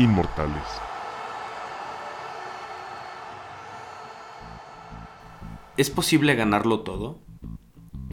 inmortales. 0.00 0.62
¿Es 5.76 5.90
posible 5.90 6.34
ganarlo 6.34 6.80
todo? 6.80 7.18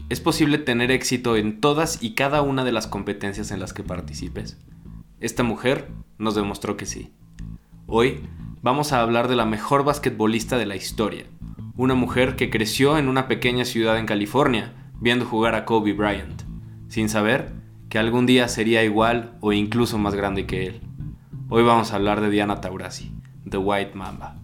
¿Es 0.08 0.20
posible 0.20 0.58
tener 0.58 0.90
éxito 0.90 1.36
en 1.36 1.60
todas 1.60 2.02
y 2.02 2.14
cada 2.14 2.42
una 2.42 2.64
de 2.64 2.72
las 2.72 2.86
competencias 2.86 3.50
en 3.50 3.60
las 3.60 3.72
que 3.72 3.82
participes? 3.82 4.58
Esta 5.20 5.42
mujer 5.42 5.88
nos 6.18 6.34
demostró 6.34 6.76
que 6.76 6.86
sí. 6.86 7.12
Hoy 7.86 8.20
vamos 8.62 8.92
a 8.92 9.00
hablar 9.00 9.28
de 9.28 9.36
la 9.36 9.44
mejor 9.44 9.84
basquetbolista 9.84 10.56
de 10.58 10.66
la 10.66 10.76
historia, 10.76 11.24
una 11.76 11.94
mujer 11.94 12.36
que 12.36 12.50
creció 12.50 12.98
en 12.98 13.08
una 13.08 13.28
pequeña 13.28 13.64
ciudad 13.64 13.98
en 13.98 14.06
California 14.06 14.74
viendo 15.00 15.24
jugar 15.24 15.54
a 15.54 15.64
Kobe 15.64 15.92
Bryant, 15.92 16.42
sin 16.88 17.08
saber 17.08 17.52
que 17.88 17.98
algún 17.98 18.26
día 18.26 18.48
sería 18.48 18.84
igual 18.84 19.36
o 19.40 19.52
incluso 19.52 19.98
más 19.98 20.14
grande 20.14 20.46
que 20.46 20.66
él. 20.66 20.87
Hoy 21.50 21.62
vamos 21.62 21.92
a 21.92 21.96
hablar 21.96 22.20
de 22.20 22.28
Diana 22.28 22.60
Taurasi, 22.60 23.10
The 23.48 23.56
White 23.56 23.94
Mamba. 23.94 24.36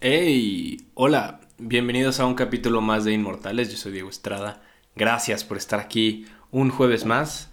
¡Hey! 0.00 0.86
Hola, 0.94 1.40
bienvenidos 1.58 2.20
a 2.20 2.26
un 2.26 2.36
capítulo 2.36 2.80
más 2.80 3.04
de 3.04 3.12
Inmortales, 3.12 3.72
yo 3.72 3.76
soy 3.76 3.90
Diego 3.90 4.08
Estrada. 4.08 4.62
Gracias 4.94 5.42
por 5.42 5.56
estar 5.56 5.80
aquí 5.80 6.26
un 6.52 6.70
jueves 6.70 7.06
más. 7.06 7.50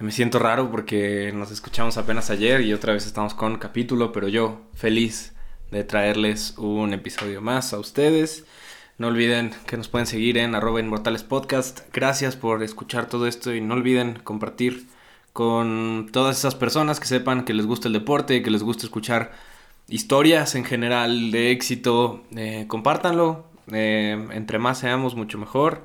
Me 0.00 0.10
siento 0.10 0.40
raro 0.40 0.68
porque 0.68 1.30
nos 1.32 1.52
escuchamos 1.52 1.96
apenas 1.96 2.28
ayer 2.30 2.62
y 2.62 2.72
otra 2.72 2.92
vez 2.92 3.06
estamos 3.06 3.34
con 3.34 3.56
capítulo, 3.56 4.10
pero 4.10 4.26
yo 4.26 4.62
feliz 4.74 5.36
de 5.70 5.84
traerles 5.84 6.58
un 6.58 6.92
episodio 6.92 7.40
más 7.40 7.72
a 7.72 7.78
ustedes. 7.78 8.46
No 8.98 9.06
olviden 9.06 9.52
que 9.68 9.76
nos 9.76 9.86
pueden 9.86 10.08
seguir 10.08 10.38
en 10.38 10.56
arroba 10.56 10.80
inmortales 10.80 11.22
podcast. 11.22 11.82
Gracias 11.92 12.34
por 12.34 12.64
escuchar 12.64 13.08
todo 13.08 13.28
esto 13.28 13.54
y 13.54 13.60
no 13.60 13.74
olviden 13.74 14.18
compartir 14.24 14.88
con 15.36 16.08
todas 16.12 16.38
esas 16.38 16.54
personas 16.54 16.98
que 16.98 17.06
sepan 17.06 17.44
que 17.44 17.52
les 17.52 17.66
gusta 17.66 17.88
el 17.88 17.92
deporte, 17.92 18.42
que 18.42 18.50
les 18.50 18.62
gusta 18.62 18.86
escuchar 18.86 19.32
historias 19.86 20.54
en 20.54 20.64
general 20.64 21.30
de 21.30 21.50
éxito. 21.50 22.24
Eh, 22.34 22.64
compártanlo. 22.68 23.44
Eh, 23.70 24.28
entre 24.32 24.58
más 24.58 24.78
seamos, 24.78 25.14
mucho 25.14 25.36
mejor. 25.36 25.82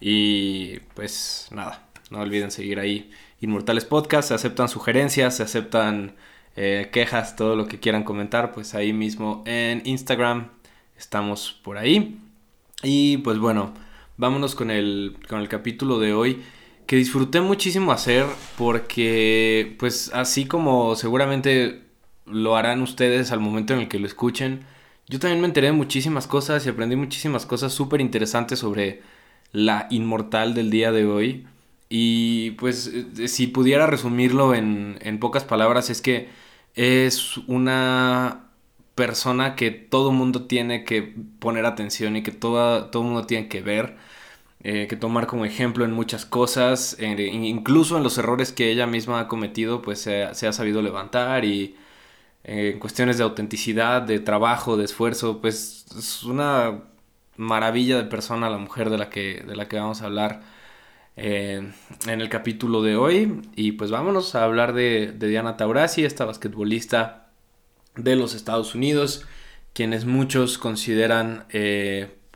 Y 0.00 0.80
pues 0.92 1.48
nada, 1.50 1.88
no 2.10 2.20
olviden 2.20 2.50
seguir 2.50 2.78
ahí 2.78 3.10
Inmortales 3.40 3.86
Podcast. 3.86 4.28
Se 4.28 4.34
aceptan 4.34 4.68
sugerencias, 4.68 5.34
se 5.34 5.44
aceptan 5.44 6.12
eh, 6.54 6.90
quejas, 6.92 7.36
todo 7.36 7.56
lo 7.56 7.68
que 7.68 7.80
quieran 7.80 8.04
comentar, 8.04 8.52
pues 8.52 8.74
ahí 8.74 8.92
mismo 8.92 9.42
en 9.46 9.80
Instagram 9.86 10.48
estamos 10.98 11.58
por 11.64 11.78
ahí. 11.78 12.20
Y 12.82 13.16
pues 13.16 13.38
bueno, 13.38 13.72
vámonos 14.18 14.54
con 14.54 14.70
el, 14.70 15.16
con 15.26 15.40
el 15.40 15.48
capítulo 15.48 15.98
de 15.98 16.12
hoy 16.12 16.42
que 16.90 16.96
disfruté 16.96 17.40
muchísimo 17.40 17.92
hacer 17.92 18.26
porque 18.58 19.76
pues 19.78 20.10
así 20.12 20.46
como 20.46 20.96
seguramente 20.96 21.84
lo 22.26 22.56
harán 22.56 22.82
ustedes 22.82 23.30
al 23.30 23.38
momento 23.38 23.74
en 23.74 23.78
el 23.78 23.88
que 23.88 24.00
lo 24.00 24.08
escuchen, 24.08 24.64
yo 25.06 25.20
también 25.20 25.40
me 25.40 25.46
enteré 25.46 25.68
de 25.68 25.72
muchísimas 25.72 26.26
cosas 26.26 26.66
y 26.66 26.68
aprendí 26.68 26.96
muchísimas 26.96 27.46
cosas 27.46 27.72
súper 27.72 28.00
interesantes 28.00 28.58
sobre 28.58 29.02
la 29.52 29.86
inmortal 29.90 30.52
del 30.52 30.72
día 30.72 30.90
de 30.90 31.06
hoy. 31.06 31.46
Y 31.88 32.52
pues 32.52 32.88
eh, 32.88 33.28
si 33.28 33.46
pudiera 33.46 33.86
resumirlo 33.86 34.52
en, 34.56 34.98
en 35.00 35.20
pocas 35.20 35.44
palabras 35.44 35.90
es 35.90 36.02
que 36.02 36.28
es 36.74 37.36
una 37.46 38.46
persona 38.96 39.54
que 39.54 39.70
todo 39.70 40.10
mundo 40.10 40.46
tiene 40.46 40.82
que 40.82 41.02
poner 41.38 41.66
atención 41.66 42.16
y 42.16 42.24
que 42.24 42.32
todo, 42.32 42.86
todo 42.86 43.04
mundo 43.04 43.26
tiene 43.26 43.46
que 43.46 43.60
ver, 43.62 43.96
eh, 44.62 44.86
que 44.88 44.96
tomar 44.96 45.26
como 45.26 45.46
ejemplo 45.46 45.86
en 45.86 45.92
muchas 45.92 46.26
cosas, 46.26 46.96
incluso 47.00 47.96
en 47.96 48.02
los 48.02 48.18
errores 48.18 48.52
que 48.52 48.70
ella 48.70 48.86
misma 48.86 49.20
ha 49.20 49.28
cometido, 49.28 49.80
pues 49.80 50.00
se, 50.00 50.24
ha 50.24 50.52
sabido 50.52 50.82
levantar 50.82 51.46
y 51.46 51.76
eh, 52.44 52.72
en 52.74 52.78
cuestiones 52.78 53.16
de 53.18 53.24
autenticidad, 53.24 54.02
de 54.02 54.20
trabajo, 54.20 54.76
de 54.76 54.84
esfuerzo, 54.84 55.40
pues 55.40 55.86
es 55.98 56.24
una 56.24 56.82
maravilla 57.36 57.96
de 57.96 58.04
persona 58.04 58.50
la 58.50 58.58
mujer 58.58 58.90
de 58.90 58.98
la 58.98 59.08
que, 59.10 59.42
de 59.46 59.56
la 59.56 59.66
que 59.68 59.78
vamos 59.78 60.02
a 60.02 60.06
hablar 60.06 60.42
eh, 61.16 61.72
en 62.06 62.20
el 62.20 62.28
capítulo 62.28 62.82
de 62.82 62.96
hoy. 62.96 63.42
Y 63.56 63.72
pues 63.72 63.90
vámonos 63.90 64.34
a 64.34 64.44
hablar 64.44 64.74
de, 64.74 65.12
Diana 65.18 65.56
Taurasi, 65.56 66.04
esta 66.04 66.26
basquetbolista 66.26 67.30
de 67.96 68.16
los 68.16 68.34
Estados 68.34 68.74
Unidos, 68.74 69.26
quienes 69.72 70.04
muchos 70.04 70.58
consideran 70.58 71.46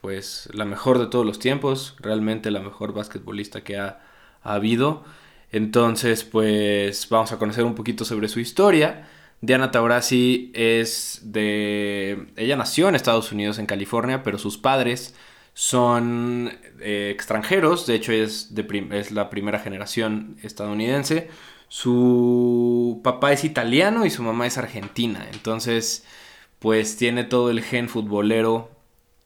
pues 0.04 0.50
la 0.52 0.66
mejor 0.66 0.98
de 0.98 1.06
todos 1.06 1.24
los 1.24 1.38
tiempos, 1.38 1.96
realmente 1.98 2.50
la 2.50 2.60
mejor 2.60 2.92
basquetbolista 2.92 3.64
que 3.64 3.78
ha, 3.78 4.00
habido. 4.42 5.02
Entonces, 5.50 6.24
pues 6.24 7.08
vamos 7.08 7.32
a 7.32 7.38
conocer 7.38 7.64
un 7.64 7.74
poquito 7.74 8.04
sobre 8.04 8.28
su 8.28 8.38
historia. 8.38 9.08
Diana 9.40 9.70
Taurasi 9.70 10.52
es 10.54 11.22
de... 11.22 12.26
Ella 12.36 12.54
nació 12.54 12.90
en 12.90 12.96
Estados 12.96 13.32
Unidos, 13.32 13.58
en 13.58 13.64
California, 13.64 14.22
pero 14.22 14.36
sus 14.36 14.58
padres 14.58 15.14
son 15.54 16.52
eh, 16.80 17.08
extranjeros, 17.10 17.86
de 17.86 17.94
hecho 17.94 18.12
es, 18.12 18.54
de 18.54 18.66
es 18.90 19.10
la 19.10 19.30
primera 19.30 19.58
generación 19.58 20.36
estadounidense. 20.42 21.30
Su 21.68 23.00
papá 23.02 23.32
es 23.32 23.42
italiano 23.42 24.04
y 24.04 24.10
su 24.10 24.22
mamá 24.22 24.46
es 24.46 24.58
argentina. 24.58 25.26
Entonces, 25.32 26.04
pues 26.58 26.98
tiene 26.98 27.24
todo 27.24 27.48
el 27.50 27.62
gen 27.62 27.88
futbolero 27.88 28.73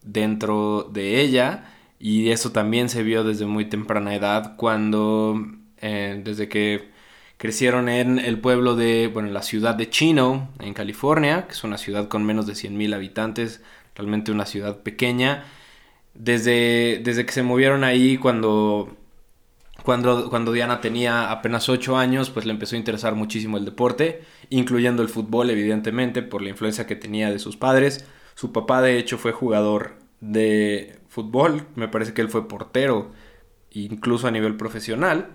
dentro 0.03 0.89
de 0.93 1.21
ella. 1.21 1.75
Y 1.99 2.31
eso 2.31 2.53
también 2.53 2.89
se 2.89 3.03
vio 3.03 3.25
desde 3.25 3.47
muy 3.47 3.67
temprana 3.67 4.15
edad 4.15 4.57
cuando, 4.57 5.45
eh, 5.79 6.21
desde 6.25 6.49
que 6.49 6.91
crecieron 7.39 7.89
en 7.89 8.19
el 8.19 8.41
pueblo 8.41 8.77
de, 8.77 9.09
bueno, 9.09 9.31
la 9.31 9.43
ciudad 9.43 9.75
de 9.75 9.91
Chino, 9.91 10.51
en 10.61 10.75
California, 10.75 11.47
que 11.47 11.53
es 11.53 11.65
una 11.65 11.79
ciudad 11.79 12.09
con 12.09 12.25
menos 12.25 12.47
de 12.47 12.55
100.000 12.55 12.95
habitantes, 12.95 13.63
realmente 13.95 14.33
una 14.33 14.47
ciudad 14.47 14.83
pequeña. 14.83 15.45
Desde, 16.15 17.01
desde 17.05 17.27
que 17.27 17.33
se 17.33 17.43
movieron 17.43 17.85
ahí 17.85 18.17
cuando 18.19 18.97
cuando, 19.85 20.29
cuando 20.29 20.53
Diana 20.53 20.81
tenía 20.81 21.31
apenas 21.31 21.69
8 21.69 21.97
años, 21.97 22.31
pues 22.31 22.45
le 22.45 22.53
empezó 22.53 22.77
a 22.77 22.79
interesar 22.79 23.15
muchísimo 23.15 23.57
el 23.57 23.65
deporte, 23.65 24.23
incluyendo 24.51 25.03
el 25.03 25.09
fútbol, 25.09 25.51
evidentemente, 25.51 26.23
por 26.23 26.43
la 26.43 26.51
influencia 26.51 26.87
que 26.87 26.97
tenía 26.97 27.31
de 27.31 27.39
sus 27.39 27.57
padres. 27.57 28.05
Su 28.39 28.53
papá, 28.53 28.83
de 28.83 28.99
hecho, 28.99 29.19
fue 29.19 29.33
jugador 29.33 29.97
de 30.21 31.01
fútbol, 31.09 31.67
me 31.75 31.89
parece 31.89 32.15
que 32.15 32.23
él 32.23 32.29
fue 32.29 32.47
portero, 32.47 33.11
incluso 33.73 34.29
a 34.29 34.31
nivel 34.31 34.57
profesional. 34.57 35.31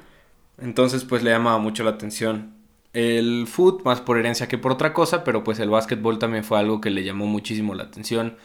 Entonces, 0.58 1.03
pues 1.03 1.24
le 1.24 1.31
llamaba 1.31 1.58
mucho 1.58 1.84
la 1.84 1.92
atención 1.92 2.53
el 2.94 3.47
fútbol, 3.47 3.84
más 3.86 4.02
por 4.02 4.18
herencia 4.18 4.47
que 4.47 4.58
por 4.58 4.72
otra 4.72 4.94
cosa, 4.94 5.24
pero 5.24 5.44
pues 5.44 5.59
el 5.59 5.69
básquetbol 5.69 6.19
también 6.19 6.44
fue 6.44 6.59
algo 6.59 6.80
que 6.80 6.92
le 6.92 7.03
llamó 7.03 7.25
muchísimo 7.25 7.74
la 7.75 7.84
atención 7.84 8.38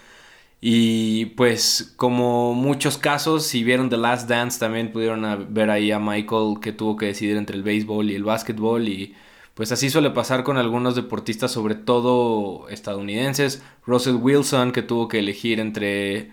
y 0.61 1.27
pues 1.37 1.95
como 1.97 2.55
muchos 2.55 2.99
casos, 2.99 3.45
si 3.47 3.63
vieron 3.65 3.91
The 3.91 3.97
Last 3.99 4.29
Dance 4.29 4.59
también 4.59 4.91
pudieron 4.93 5.47
ver 5.55 5.71
ahí 5.71 5.93
a 5.93 6.01
Michael 6.01 6.57
que 6.61 6.73
tuvo 6.73 6.97
que 6.97 7.07
decidir 7.07 7.37
entre 7.37 7.57
el 7.57 7.63
béisbol 7.63 8.11
y 8.11 8.17
el 8.17 8.25
básquetbol 8.25 8.89
y 8.89 9.15
pues 9.59 9.73
así 9.73 9.91
suele 9.91 10.11
pasar 10.11 10.45
con 10.45 10.57
algunos 10.57 10.95
deportistas, 10.95 11.51
sobre 11.51 11.75
todo 11.75 12.69
estadounidenses. 12.69 13.61
Russell 13.85 14.15
Wilson 14.15 14.71
que 14.71 14.83
tuvo 14.83 15.09
que 15.09 15.19
elegir 15.19 15.59
entre 15.59 16.31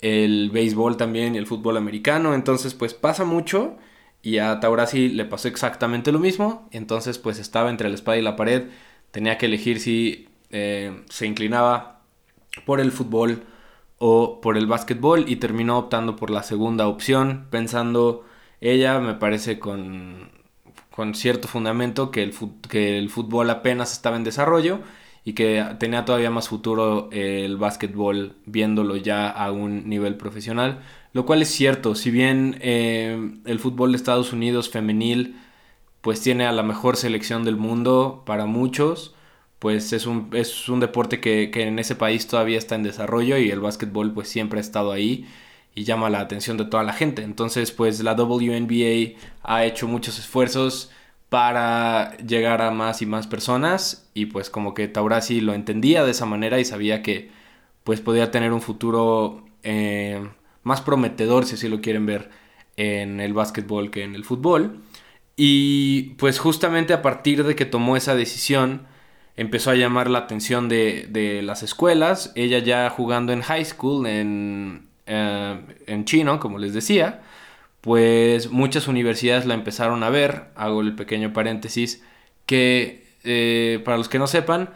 el 0.00 0.50
béisbol 0.50 0.98
también 0.98 1.34
y 1.34 1.38
el 1.38 1.46
fútbol 1.46 1.78
americano. 1.78 2.34
Entonces 2.34 2.74
pues 2.74 2.92
pasa 2.92 3.24
mucho 3.24 3.78
y 4.20 4.36
a 4.36 4.60
Taurasi 4.60 5.08
le 5.08 5.24
pasó 5.24 5.48
exactamente 5.48 6.12
lo 6.12 6.18
mismo. 6.18 6.68
Entonces 6.70 7.16
pues 7.16 7.38
estaba 7.38 7.70
entre 7.70 7.88
la 7.88 7.94
espada 7.94 8.18
y 8.18 8.22
la 8.22 8.36
pared. 8.36 8.64
Tenía 9.10 9.38
que 9.38 9.46
elegir 9.46 9.80
si 9.80 10.28
eh, 10.50 11.02
se 11.08 11.26
inclinaba 11.26 12.02
por 12.66 12.80
el 12.80 12.92
fútbol 12.92 13.44
o 13.96 14.42
por 14.42 14.58
el 14.58 14.66
básquetbol 14.66 15.24
y 15.26 15.36
terminó 15.36 15.78
optando 15.78 16.16
por 16.16 16.28
la 16.28 16.42
segunda 16.42 16.88
opción, 16.88 17.46
pensando 17.48 18.26
ella, 18.60 19.00
me 19.00 19.14
parece 19.14 19.58
con, 19.58 20.35
con 20.96 21.14
cierto 21.14 21.46
fundamento, 21.46 22.10
que 22.10 22.22
el, 22.22 22.34
que 22.70 22.96
el 22.96 23.10
fútbol 23.10 23.50
apenas 23.50 23.92
estaba 23.92 24.16
en 24.16 24.24
desarrollo 24.24 24.80
y 25.26 25.34
que 25.34 25.62
tenía 25.78 26.06
todavía 26.06 26.30
más 26.30 26.48
futuro 26.48 27.10
el 27.12 27.58
básquetbol 27.58 28.36
viéndolo 28.46 28.96
ya 28.96 29.28
a 29.28 29.52
un 29.52 29.90
nivel 29.90 30.16
profesional, 30.16 30.80
lo 31.12 31.26
cual 31.26 31.42
es 31.42 31.48
cierto, 31.50 31.94
si 31.94 32.10
bien 32.10 32.56
eh, 32.62 33.34
el 33.44 33.58
fútbol 33.58 33.92
de 33.92 33.96
Estados 33.96 34.32
Unidos 34.32 34.70
femenil 34.70 35.36
pues 36.00 36.22
tiene 36.22 36.46
a 36.46 36.52
la 36.52 36.62
mejor 36.62 36.96
selección 36.96 37.44
del 37.44 37.56
mundo 37.56 38.22
para 38.24 38.46
muchos, 38.46 39.14
pues 39.58 39.92
es 39.92 40.06
un, 40.06 40.30
es 40.32 40.68
un 40.70 40.80
deporte 40.80 41.20
que, 41.20 41.50
en 41.54 41.78
ese 41.78 41.94
país 41.94 42.26
todavía 42.26 42.56
está 42.56 42.74
en 42.74 42.84
desarrollo 42.84 43.36
y 43.36 43.50
el 43.50 43.60
básquetbol 43.60 44.14
pues 44.14 44.28
siempre 44.28 44.60
ha 44.60 44.62
estado 44.62 44.92
ahí 44.92 45.26
y 45.76 45.84
llama 45.84 46.10
la 46.10 46.18
atención 46.18 46.56
de 46.56 46.64
toda 46.64 46.82
la 46.82 46.92
gente. 46.92 47.22
Entonces 47.22 47.70
pues 47.70 48.02
la 48.02 48.14
WNBA 48.14 49.16
ha 49.44 49.64
hecho 49.64 49.86
muchos 49.86 50.18
esfuerzos 50.18 50.90
para 51.28 52.16
llegar 52.18 52.62
a 52.62 52.72
más 52.72 53.02
y 53.02 53.06
más 53.06 53.28
personas 53.28 54.10
y 54.14 54.26
pues 54.26 54.50
como 54.50 54.74
que 54.74 54.88
Taurasi 54.88 55.40
lo 55.40 55.54
entendía 55.54 56.04
de 56.04 56.10
esa 56.10 56.26
manera 56.26 56.58
y 56.58 56.64
sabía 56.64 57.02
que 57.02 57.30
pues 57.84 58.00
podía 58.00 58.32
tener 58.32 58.52
un 58.52 58.62
futuro 58.62 59.44
eh, 59.62 60.28
más 60.64 60.80
prometedor 60.80 61.44
si 61.46 61.54
así 61.54 61.68
lo 61.68 61.80
quieren 61.80 62.06
ver 62.06 62.30
en 62.76 63.20
el 63.20 63.32
básquetbol 63.32 63.90
que 63.90 64.02
en 64.02 64.14
el 64.14 64.24
fútbol. 64.24 64.80
Y 65.36 66.14
pues 66.14 66.38
justamente 66.38 66.94
a 66.94 67.02
partir 67.02 67.44
de 67.44 67.54
que 67.54 67.66
tomó 67.66 67.96
esa 67.96 68.16
decisión, 68.16 68.86
empezó 69.36 69.70
a 69.70 69.74
llamar 69.74 70.08
la 70.10 70.20
atención 70.20 70.68
de, 70.68 71.40
las 71.44 71.62
escuelas. 71.62 72.32
Ella 72.34 72.58
ya 72.58 72.88
jugando 72.90 73.32
en 73.32 73.42
high 73.42 73.64
school, 73.64 74.06
en, 74.06 74.88
eh, 75.06 75.60
en 75.86 76.04
chino, 76.04 76.40
como 76.40 76.58
les 76.58 76.74
decía, 76.74 77.22
pues 77.80 78.50
muchas 78.50 78.88
universidades 78.88 79.46
la 79.46 79.54
empezaron 79.54 80.02
a 80.02 80.10
ver. 80.10 80.48
Hago 80.56 80.80
el 80.80 80.94
pequeño 80.94 81.32
paréntesis 81.32 82.02
que 82.46 83.06
eh, 83.24 83.80
para 83.84 83.98
los 83.98 84.08
que 84.08 84.18
no 84.18 84.26
sepan, 84.26 84.70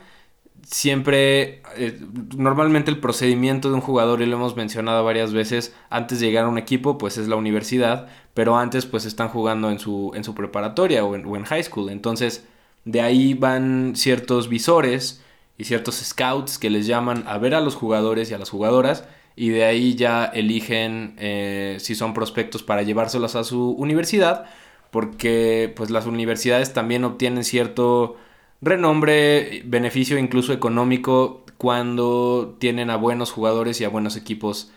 siempre, 0.67 1.63
eh, 1.77 2.01
normalmente 2.37 2.91
el 2.91 2.99
procedimiento 2.99 3.69
de 3.69 3.75
un 3.75 3.81
jugador, 3.81 4.23
y 4.23 4.27
lo 4.27 4.37
hemos 4.37 4.57
mencionado 4.57 5.05
varias 5.05 5.33
veces, 5.33 5.75
antes 5.91 6.21
de 6.21 6.27
llegar 6.27 6.45
a 6.45 6.49
un 6.49 6.59
equipo, 6.59 6.99
pues 6.99 7.19
es 7.19 7.29
la 7.29 7.37
universidad, 7.37 8.09
pero 8.35 8.57
antes 8.57 8.87
pues 8.87 9.05
están 9.05 9.29
jugando 9.29 9.71
en 9.71 9.79
su, 9.79 10.13
en 10.15 10.25
su 10.25 10.35
preparatoria 10.35 11.05
o 11.05 11.15
en, 11.15 11.45
high 11.45 11.63
school. 11.63 11.91
Entonces, 11.91 12.45
de 12.85 13.01
ahí 13.01 13.35
van 13.35 13.95
ciertos 13.97 14.49
visores 14.49 15.23
y 15.59 15.65
ciertos 15.65 15.97
scouts 15.97 16.59
que 16.59 16.71
les 16.71 16.87
llaman 16.87 17.25
a 17.27 17.39
ver 17.39 17.55
a 17.55 17.61
los 17.61 17.75
jugadores 17.75 18.31
y 18.31 18.35
a 18.35 18.39
las 18.39 18.51
jugadoras 18.51 19.05
y 19.37 19.51
de 19.51 19.65
ahí 19.65 19.95
ya 19.95 20.25
eligen 20.25 21.15
eh, 21.19 21.77
si 21.81 21.95
son 21.95 22.15
prospectos 22.15 22.63
para 22.63 22.83
llevárselos 22.83 23.37
a 23.37 23.45
su 23.45 23.71
universidad 23.73 24.47
porque 24.91 25.73
pues 25.75 25.91
las 25.91 26.07
universidades 26.07 26.73
también 26.73 27.05
obtienen 27.05 27.45
cierto 27.45 28.17
renombre, 28.61 29.63
beneficio 29.65 30.19
incluso 30.19 30.53
económico 30.53 31.45
cuando 31.57 32.57
tienen 32.59 32.91
a 32.91 32.97
buenos 32.97 33.31
jugadores 33.33 33.81
y 33.81 33.85
a 33.85 33.89
buenos 33.89 34.17
equipos 34.17 34.73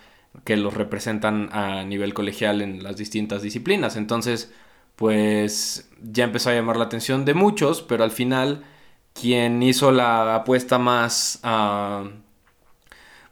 que 0.45 0.57
los 0.57 0.73
representan 0.73 1.49
a 1.51 1.83
nivel 1.83 2.13
colegial 2.13 2.61
en 2.61 2.83
las 2.83 2.97
distintas 2.97 3.41
disciplinas. 3.41 3.95
Entonces, 3.95 4.51
pues 4.95 5.89
ya 6.01 6.25
empezó 6.25 6.49
a 6.49 6.53
llamar 6.53 6.77
la 6.77 6.85
atención 6.85 7.25
de 7.25 7.33
muchos, 7.33 7.81
pero 7.81 8.03
al 8.03 8.11
final 8.11 8.63
quien 9.13 9.61
hizo 9.63 9.91
la 9.91 10.35
apuesta 10.35 10.79
más... 10.79 11.39
Ah, 11.43 12.09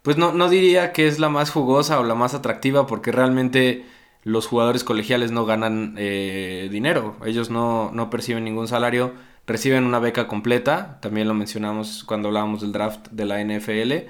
pues 0.01 0.17
no, 0.17 0.33
no 0.33 0.49
diría 0.49 0.93
que 0.93 1.07
es 1.07 1.19
la 1.19 1.29
más 1.29 1.51
jugosa 1.51 1.99
o 1.99 2.03
la 2.03 2.15
más 2.15 2.33
atractiva 2.33 2.87
porque 2.87 3.11
realmente 3.11 3.85
los 4.23 4.47
jugadores 4.47 4.83
colegiales 4.83 5.31
no 5.31 5.45
ganan 5.45 5.95
eh, 5.97 6.69
dinero, 6.71 7.17
ellos 7.25 7.49
no, 7.49 7.91
no 7.93 8.09
perciben 8.09 8.43
ningún 8.43 8.67
salario. 8.67 9.13
Reciben 9.47 9.85
una 9.85 9.99
beca 9.99 10.27
completa, 10.27 10.99
también 11.01 11.27
lo 11.27 11.33
mencionamos 11.33 12.03
cuando 12.03 12.27
hablábamos 12.27 12.61
del 12.61 12.71
draft 12.71 13.07
de 13.09 13.25
la 13.25 13.43
NFL, 13.43 14.07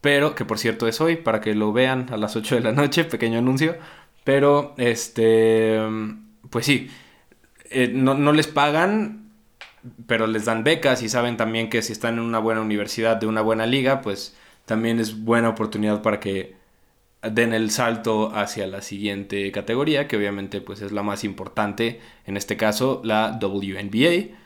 pero 0.00 0.34
que 0.34 0.44
por 0.44 0.58
cierto 0.58 0.88
es 0.88 1.00
hoy, 1.00 1.16
para 1.16 1.40
que 1.40 1.54
lo 1.54 1.72
vean 1.72 2.08
a 2.12 2.16
las 2.16 2.34
8 2.34 2.56
de 2.56 2.60
la 2.62 2.72
noche, 2.72 3.04
pequeño 3.04 3.38
anuncio, 3.38 3.76
pero 4.24 4.74
este, 4.76 5.80
pues 6.50 6.66
sí, 6.66 6.90
eh, 7.70 7.90
no, 7.94 8.14
no 8.14 8.32
les 8.32 8.48
pagan, 8.48 9.30
pero 10.06 10.26
les 10.26 10.44
dan 10.44 10.64
becas 10.64 11.02
y 11.02 11.08
saben 11.08 11.36
también 11.36 11.70
que 11.70 11.80
si 11.82 11.92
están 11.92 12.14
en 12.14 12.20
una 12.20 12.40
buena 12.40 12.60
universidad, 12.60 13.16
de 13.16 13.26
una 13.26 13.42
buena 13.42 13.64
liga, 13.64 14.00
pues 14.00 14.36
también 14.68 15.00
es 15.00 15.24
buena 15.24 15.48
oportunidad 15.48 16.02
para 16.02 16.20
que 16.20 16.54
den 17.22 17.52
el 17.52 17.70
salto 17.70 18.32
hacia 18.34 18.66
la 18.68 18.82
siguiente 18.82 19.50
categoría, 19.50 20.06
que 20.06 20.16
obviamente 20.16 20.60
pues 20.60 20.82
es 20.82 20.92
la 20.92 21.02
más 21.02 21.24
importante, 21.24 22.00
en 22.26 22.36
este 22.36 22.56
caso 22.56 23.00
la 23.02 23.38
WNBA. 23.42 24.36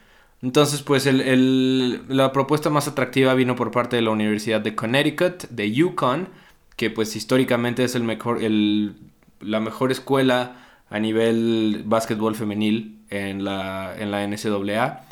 Entonces, 0.41 0.83
pues 0.83 1.07
la 1.07 2.33
propuesta 2.33 2.71
más 2.71 2.89
atractiva 2.89 3.35
vino 3.35 3.55
por 3.55 3.71
parte 3.71 3.97
de 3.97 4.03
la 4.03 4.11
Universidad 4.11 4.61
de 4.61 4.75
Connecticut, 4.75 5.49
de 5.51 5.71
Yukon, 5.71 6.29
que 6.77 6.91
pues 6.91 7.15
históricamente 7.15 7.85
es 7.85 7.95
el 7.95 8.03
mejor, 8.05 8.41
la 8.43 9.61
mejor 9.61 9.93
escuela 9.93 10.57
a 10.89 10.99
nivel 10.99 11.83
básquetbol 11.87 12.35
femenil 12.35 12.99
en 13.11 13.45
la, 13.45 13.95
en 13.99 14.11
la 14.11 14.27
NCAA. 14.27 15.05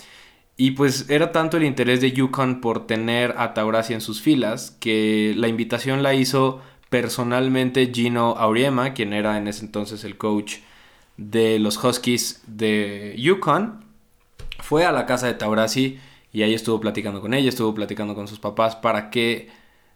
Y 0.61 0.73
pues 0.73 1.09
era 1.09 1.33
tanto 1.33 1.57
el 1.57 1.65
interés 1.65 2.03
de 2.03 2.13
Yukon 2.13 2.61
por 2.61 2.87
tener 2.87 3.35
a 3.39 3.55
Taurasi 3.55 3.95
en 3.95 4.03
sus 4.03 4.21
filas 4.21 4.77
que 4.79 5.33
la 5.35 5.49
invitación 5.49 6.03
la 6.03 6.13
hizo 6.13 6.61
personalmente 6.91 7.91
Gino 7.95 8.35
Auriema, 8.37 8.93
quien 8.93 9.15
era 9.15 9.39
en 9.39 9.49
ese 9.49 9.65
entonces 9.65 10.05
el 10.05 10.19
coach 10.19 10.57
de 11.17 11.59
los 11.59 11.83
Huskies 11.83 12.43
de 12.47 13.15
Yukon 13.17 13.87
fue 14.59 14.85
a 14.85 14.93
la 14.93 15.07
casa 15.07 15.29
de 15.29 15.33
Taurasi 15.33 15.99
y 16.31 16.43
ahí 16.43 16.53
estuvo 16.53 16.79
platicando 16.79 17.23
con 17.23 17.33
ella, 17.33 17.49
estuvo 17.49 17.75
platicando 17.75 18.15
con 18.15 18.29
sus 18.29 18.39
papás 18.39 18.77
para 18.77 19.09
que, 19.09 19.49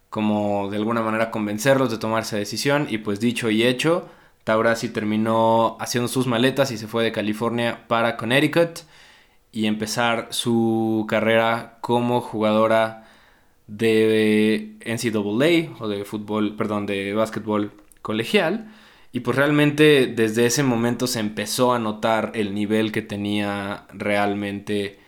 como 0.09 0.71
de 0.71 0.79
alguna 0.79 1.03
manera, 1.03 1.31
convencerlos 1.31 1.91
de 1.91 1.99
tomar 1.99 2.23
esa 2.23 2.39
decisión. 2.39 2.87
Y 2.89 2.97
pues 2.97 3.21
dicho 3.21 3.51
y 3.51 3.65
hecho, 3.65 4.09
Taurasi 4.45 4.89
terminó 4.89 5.77
haciendo 5.79 6.09
sus 6.09 6.27
maletas 6.27 6.71
y 6.71 6.79
se 6.79 6.87
fue 6.87 7.05
de 7.05 7.13
California 7.13 7.87
para 7.87 8.17
Connecticut 8.17 8.79
y 9.55 9.67
empezar 9.67 10.27
su 10.31 11.07
carrera 11.09 11.79
como 11.81 12.21
jugadora 12.21 13.07
de 13.69 14.75
NCAA 14.85 15.77
o 15.79 15.87
de 15.87 16.05
fútbol, 16.05 16.57
perdón, 16.57 16.87
de 16.87 17.15
básquetbol 17.15 17.71
colegial. 18.03 18.73
Y 19.13 19.21
pues 19.21 19.37
realmente 19.37 20.09
desde 20.09 20.47
ese 20.47 20.65
momento 20.65 21.07
se 21.07 21.21
empezó 21.21 21.73
a 21.73 21.79
notar 21.79 22.33
el 22.35 22.53
nivel 22.53 22.91
que 22.91 23.01
tenía 23.01 23.87
realmente 23.93 24.99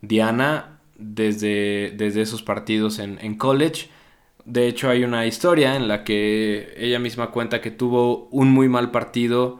Diana 0.00 0.80
desde, 0.96 1.92
desde 1.94 2.22
esos 2.22 2.42
partidos 2.42 3.00
en, 3.00 3.18
en 3.20 3.36
college. 3.36 3.90
De 4.46 4.66
hecho 4.66 4.88
hay 4.88 5.04
una 5.04 5.26
historia 5.26 5.76
en 5.76 5.88
la 5.88 6.04
que 6.04 6.72
ella 6.78 6.98
misma 6.98 7.30
cuenta 7.32 7.60
que 7.60 7.70
tuvo 7.70 8.28
un 8.30 8.50
muy 8.50 8.70
mal 8.70 8.90
partido 8.90 9.59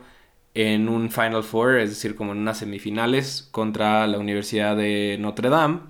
en 0.55 0.89
un 0.89 1.11
Final 1.11 1.43
Four, 1.45 1.79
es 1.79 1.91
decir, 1.91 2.15
como 2.15 2.33
en 2.33 2.39
unas 2.39 2.59
semifinales 2.59 3.49
contra 3.53 4.07
la 4.07 4.19
Universidad 4.19 4.77
de 4.77 5.17
Notre 5.21 5.49
Dame 5.49 5.81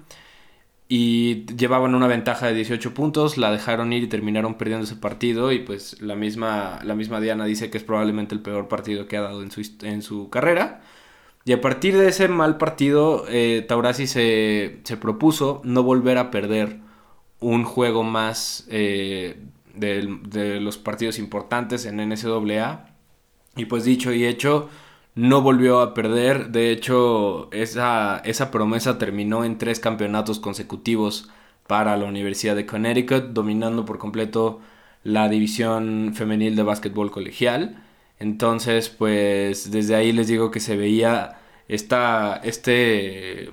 y 0.92 1.46
llevaban 1.54 1.94
una 1.94 2.08
ventaja 2.08 2.48
de 2.48 2.54
18 2.54 2.94
puntos, 2.94 3.38
la 3.38 3.52
dejaron 3.52 3.92
ir 3.92 4.02
y 4.02 4.08
terminaron 4.08 4.56
perdiendo 4.56 4.84
ese 4.84 4.96
partido 4.96 5.52
y 5.52 5.60
pues 5.60 6.02
la 6.02 6.16
misma, 6.16 6.80
la 6.82 6.96
misma 6.96 7.20
Diana 7.20 7.44
dice 7.44 7.70
que 7.70 7.78
es 7.78 7.84
probablemente 7.84 8.34
el 8.34 8.40
peor 8.42 8.66
partido 8.66 9.06
que 9.06 9.16
ha 9.16 9.20
dado 9.20 9.44
en 9.44 9.52
su, 9.52 9.62
en 9.82 10.02
su 10.02 10.30
carrera. 10.30 10.80
Y 11.44 11.52
a 11.52 11.60
partir 11.60 11.96
de 11.96 12.08
ese 12.08 12.26
mal 12.26 12.58
partido, 12.58 13.24
eh, 13.28 13.64
Taurasi 13.68 14.08
se, 14.08 14.80
propuso 15.00 15.62
no 15.64 15.84
volver 15.84 16.18
a 16.18 16.32
perder 16.32 16.80
un 17.38 17.62
juego 17.62 18.02
más 18.02 18.66
eh, 18.68 19.40
de, 19.76 20.18
de, 20.28 20.60
los 20.60 20.76
partidos 20.76 21.20
importantes 21.20 21.86
en 21.86 21.98
NCAA. 21.98 22.89
Y 23.60 23.66
pues 23.66 23.84
dicho 23.84 24.10
y 24.10 24.24
hecho, 24.24 24.70
no 25.14 25.42
volvió 25.42 25.80
a 25.80 25.92
perder. 25.92 26.48
De 26.48 26.70
hecho, 26.72 27.52
esa, 27.52 28.22
esa 28.24 28.50
promesa 28.50 28.96
terminó 28.96 29.44
en 29.44 29.58
tres 29.58 29.80
campeonatos 29.80 30.40
consecutivos 30.40 31.28
para 31.66 31.94
la 31.98 32.06
Universidad 32.06 32.56
de 32.56 32.64
Connecticut, 32.64 33.32
dominando 33.32 33.84
por 33.84 33.98
completo 33.98 34.60
la 35.04 35.28
división 35.28 36.12
femenil 36.14 36.56
de 36.56 36.62
básquetbol 36.62 37.10
colegial. 37.10 37.84
Entonces, 38.18 38.88
pues 38.88 39.70
desde 39.70 39.94
ahí 39.94 40.12
les 40.12 40.28
digo 40.28 40.50
que 40.50 40.60
se 40.60 40.76
veía 40.78 41.38
esta, 41.68 42.36
este, 42.42 43.50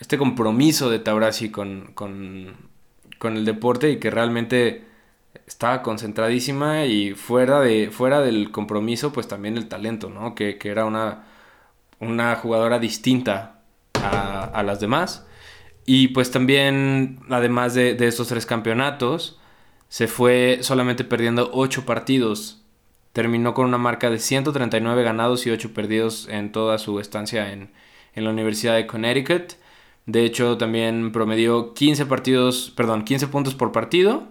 este 0.00 0.18
compromiso 0.18 0.90
de 0.90 0.98
Taurasi 0.98 1.50
con, 1.52 1.92
con, 1.94 2.56
con 3.20 3.36
el 3.36 3.44
deporte 3.44 3.90
y 3.90 3.98
que 4.00 4.10
realmente 4.10 4.84
estaba 5.46 5.82
concentradísima 5.82 6.84
y 6.86 7.14
fuera, 7.14 7.60
de, 7.60 7.90
fuera 7.90 8.20
del 8.20 8.50
compromiso, 8.50 9.12
pues 9.12 9.28
también 9.28 9.56
el 9.56 9.68
talento, 9.68 10.10
¿no? 10.10 10.34
Que, 10.34 10.58
era 10.62 10.84
una, 10.84 11.24
una 12.00 12.36
jugadora 12.36 12.78
distinta 12.78 13.60
a, 13.94 14.62
las 14.62 14.80
demás. 14.80 15.26
Y 15.84 16.08
pues 16.08 16.30
también, 16.30 17.20
además 17.30 17.74
de, 17.74 17.94
de, 17.94 18.06
estos 18.06 18.28
tres 18.28 18.46
campeonatos, 18.46 19.40
se 19.88 20.08
fue 20.08 20.58
solamente 20.62 21.04
perdiendo 21.04 21.50
8 21.52 21.84
partidos. 21.84 22.62
Terminó 23.12 23.52
con 23.54 23.66
una 23.66 23.78
marca 23.78 24.10
de 24.10 24.18
139 24.18 25.02
ganados 25.02 25.46
y 25.46 25.50
8 25.50 25.74
perdidos 25.74 26.28
en 26.28 26.52
toda 26.52 26.78
su 26.78 26.98
estancia 27.00 27.52
en, 27.52 27.70
en 28.14 28.24
la 28.24 28.30
Universidad 28.30 28.76
de 28.76 28.86
Connecticut. 28.86 29.54
De 30.06 30.24
hecho, 30.24 30.56
también 30.56 31.12
promedió 31.12 31.74
15 31.74 32.06
partidos, 32.06 32.72
perdón, 32.76 33.04
15 33.04 33.28
puntos 33.28 33.54
por 33.54 33.72
partido 33.72 34.28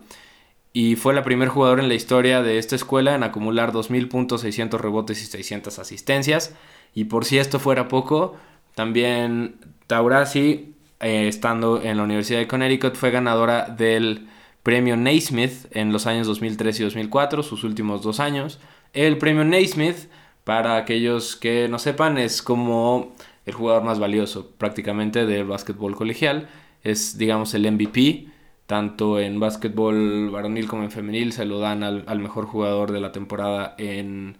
y 0.74 0.96
fue 0.96 1.14
la 1.14 1.24
primer 1.24 1.50
jugador 1.50 1.80
en 1.80 1.90
la 1.90 1.96
historia 1.96 2.42
de 2.42 2.58
esta 2.58 2.76
escuela 2.76 3.14
en 3.14 3.24
acumular 3.24 3.74
2.000 3.74 4.08
puntos, 4.08 4.42
600 4.42 4.80
rebotes 4.80 5.22
y 5.22 5.26
600 5.26 5.80
asistencias. 5.80 6.56
Y 6.94 7.06
por 7.06 7.26
si 7.26 7.38
esto 7.40 7.60
fuera 7.60 7.88
poco, 7.90 8.38
también 8.74 9.56
Taurasi, 9.88 10.74
eh, 11.02 11.28
estando 11.28 11.82
en 11.82 11.98
la 11.98 12.04
Universidad 12.04 12.40
de 12.40 12.48
Connecticut, 12.48 12.96
fue 12.96 13.12
ganadora 13.12 13.66
del 13.66 14.28
premio 14.64 14.96
Naismith 14.96 15.66
en 15.72 15.92
los 15.92 16.08
años 16.08 16.28
2003 16.28 16.80
y 16.80 16.84
2004, 16.84 17.44
sus 17.44 17.66
últimos 17.66 18.02
dos 18.02 18.22
años. 18.22 18.60
El 18.94 19.18
premio 19.18 19.44
Naismith, 19.44 20.10
para 20.46 20.78
aquellos 20.78 21.36
que 21.36 21.68
no 21.68 21.80
sepan, 21.80 22.18
es 22.18 22.42
como 22.42 23.14
el 23.46 23.54
jugador 23.54 23.84
más 23.84 24.00
valioso 24.00 24.52
prácticamente 24.58 25.26
del 25.26 25.46
básquetbol 25.46 25.96
colegial. 25.96 26.48
Es, 26.84 27.18
digamos, 27.18 27.54
el 27.54 27.70
MVP 27.70 28.31
tanto 28.72 29.20
en 29.20 29.38
básquetbol 29.38 30.30
varonil 30.30 30.66
como 30.66 30.84
en 30.84 30.92
femenil 30.92 31.34
se 31.34 31.44
lo 31.44 31.60
dan 31.60 31.84
al, 31.84 32.20
mejor 32.20 32.46
jugador 32.46 32.94
de 32.94 33.02
la 33.02 33.12
temporada 33.12 33.76
en, 33.78 34.38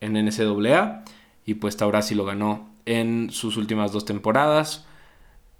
en 0.00 0.12
NCAA 0.12 1.02
y 1.44 1.54
pues 1.54 1.76
Taurasi 1.76 2.14
lo 2.14 2.24
ganó 2.24 2.70
en 2.86 3.30
sus 3.32 3.56
últimas 3.56 3.90
dos 3.90 4.04
temporadas. 4.04 4.86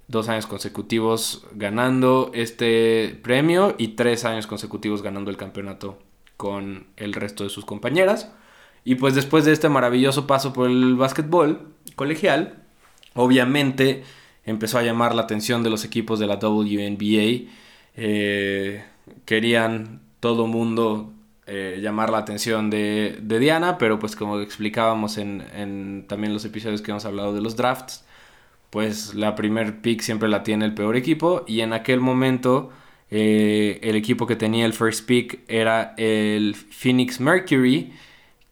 dos 0.06 0.28
años 0.28 0.46
consecutivos 0.46 1.44
ganando 1.54 2.30
este 2.34 3.18
premio 3.20 3.74
y 3.78 3.96
tres 3.96 4.24
años 4.24 4.46
consecutivos 4.46 5.02
ganando 5.02 5.32
el 5.32 5.36
campeonato 5.36 5.98
con 6.36 6.86
el 6.96 7.14
resto 7.14 7.42
de 7.42 7.50
sus 7.50 7.64
compañeras. 7.64 8.30
Y 8.84 8.94
pues 8.94 9.16
después 9.16 9.44
de 9.44 9.50
este 9.50 9.68
maravilloso 9.68 10.28
paso 10.28 10.52
por 10.52 10.70
el 10.70 10.94
básquetbol 10.94 11.66
colegial, 11.96 12.62
obviamente 13.14 14.04
empezó 14.44 14.78
a 14.78 14.84
llamar 14.84 15.16
la 15.16 15.22
atención 15.22 15.64
de 15.64 15.70
los 15.70 15.84
equipos 15.84 16.20
de 16.20 16.28
la 16.28 16.36
WNBA. 16.36 17.63
Eh, 17.96 18.84
querían 19.24 20.00
todo 20.20 20.46
mundo 20.46 21.12
eh, 21.46 21.78
llamar 21.82 22.10
la 22.10 22.18
atención 22.18 22.70
de, 22.70 23.20
Diana, 23.22 23.78
pero 23.78 23.98
pues 23.98 24.16
como 24.16 24.40
explicábamos 24.40 25.18
en, 25.18 26.06
también 26.08 26.32
los 26.32 26.44
episodios 26.44 26.82
que 26.82 26.90
hemos 26.90 27.04
hablado 27.04 27.34
de 27.34 27.40
los 27.42 27.56
drafts, 27.56 28.04
pues 28.70 29.14
la 29.14 29.34
primer 29.34 29.80
pick 29.80 30.00
siempre 30.00 30.28
la 30.28 30.42
tiene 30.42 30.64
el 30.64 30.74
peor 30.74 30.96
equipo 30.96 31.44
y 31.46 31.60
en 31.60 31.72
aquel 31.72 32.00
momento 32.00 32.70
eh, 33.10 33.78
el 33.82 33.94
equipo 33.96 34.26
que 34.26 34.36
tenía 34.36 34.66
el 34.66 34.72
first 34.72 35.06
pick 35.06 35.40
era 35.46 35.94
el 35.98 36.54
Phoenix 36.54 37.20
Mercury 37.20 37.92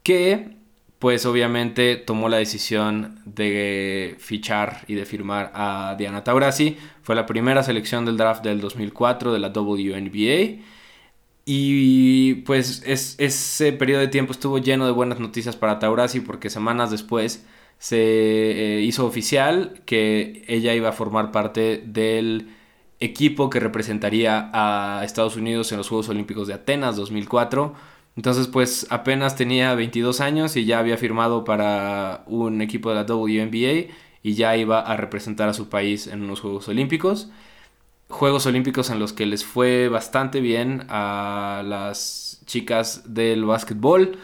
que 0.03 0.57
pues 1.03 1.27
obviamente 1.27 1.97
tomó 1.97 2.29
la 2.29 2.37
decisión 2.37 3.19
de 3.25 4.15
fichar 4.21 4.85
y 4.87 4.95
de 4.95 5.05
firmar 5.05 5.51
a 5.53 5.97
Diana 5.99 6.23
Taurasi. 6.23 6.77
Fue 7.03 7.17
la 7.17 7.27
primera 7.27 7.65
selección 7.65 8.05
del 8.05 8.17
draft 8.17 8.45
del 8.45 8.61
2004 8.61 9.33
de 9.33 9.41
la 9.41 9.49
WNBA. 9.49 10.63
Y 11.45 12.35
pues 12.47 12.85
ese 12.87 13.73
periodo 13.73 14.01
de 14.03 14.07
tiempo 14.07 14.31
estuvo 14.31 14.59
lleno 14.59 14.87
de 14.87 14.93
buenas 14.93 15.19
noticias 15.19 15.57
para 15.57 15.81
Taurasi 15.81 16.21
porque 16.21 16.51
semanas 16.51 16.93
después 16.93 17.45
se 17.79 17.99
eh, 17.99 18.81
hizo 18.83 19.05
oficial 19.05 19.83
que 19.85 20.45
ella 20.47 20.73
iba 20.73 20.91
a 20.91 20.93
formar 20.93 21.33
parte 21.33 21.83
del 21.85 22.55
equipo 23.01 23.51
que 23.51 23.59
representaría 23.59 24.51
a 24.53 25.03
Estados 25.05 25.35
Unidos 25.35 25.73
en 25.73 25.79
los 25.79 25.89
Juegos 25.89 26.09
Olímpicos 26.11 26.47
de 26.47 26.55
Atenas 26.55 26.95
2004 26.95 27.75
entonces, 28.17 28.47
pues 28.47 28.87
apenas 28.91 29.37
tenía 29.37 29.75
22 29.75 30.21
años 30.21 30.57
y 30.57 30.65
ya 30.67 30.79
había 30.79 30.99
firmado 30.99 31.45
para 31.45 32.25
un 32.27 32.61
equipo 32.61 32.91
de 32.91 32.97
la 32.97 33.05
WNBA 33.05 33.95
y 34.23 34.35
ya 34.35 34.57
iba 34.57 34.81
a 34.81 34.97
representar 34.97 35.49
a 35.49 35.55
su 35.55 35.69
país 35.69 36.07
en 36.07 36.23
unos 36.23 36.41
Juegos 36.41 36.69
Olímpicos. 36.69 37.31
Juegos 38.09 38.45
Olímpicos 38.47 38.91
en 38.91 38.99
los 38.99 39.15
que 39.15 39.25
les 39.25 39.45
fue 39.45 39.89
bastante 39.89 40.41
bien 40.41 40.85
a 40.91 41.63
las 41.65 42.43
chicas 42.45 43.15
del 43.15 43.45
básquetbol 43.47 44.19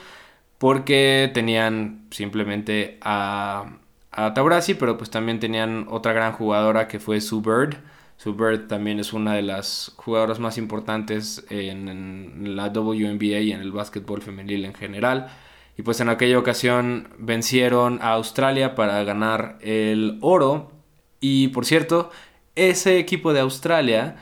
porque 0.59 1.30
tenían 1.33 2.07
simplemente 2.11 2.99
a, 3.00 3.78
a 4.12 4.35
Taurasi, 4.35 4.75
pero 4.75 4.99
pues 4.99 5.09
también 5.11 5.40
tenían 5.40 5.87
otra 5.88 6.12
gran 6.12 6.33
jugadora 6.33 6.88
que 6.88 7.00
fue 7.00 7.21
Sue 7.23 7.40
Bird 7.40 7.78
Sue 8.18 8.32
Bird 8.32 8.66
también 8.66 8.98
es 8.98 9.12
una 9.12 9.34
de 9.34 9.42
las 9.42 9.92
jugadoras 9.96 10.40
más 10.40 10.58
importantes 10.58 11.44
en, 11.50 12.56
la 12.56 12.68
WNBA 12.68 13.40
y 13.40 13.52
en 13.52 13.60
el 13.60 13.70
básquetbol 13.70 14.22
femenil 14.22 14.64
en 14.64 14.75
general. 14.75 15.28
Y 15.76 15.82
pues 15.82 16.00
en 16.00 16.08
aquella 16.08 16.37
ocasión 16.37 17.10
vencieron 17.18 18.00
a 18.02 18.14
Australia 18.14 18.75
para 18.75 19.04
ganar 19.04 19.58
el 19.60 20.18
oro. 20.20 20.72
Y 21.20 21.48
por 21.48 21.64
cierto, 21.64 22.10
ese 22.56 22.98
equipo 22.98 23.32
de 23.32 23.38
Australia, 23.38 24.16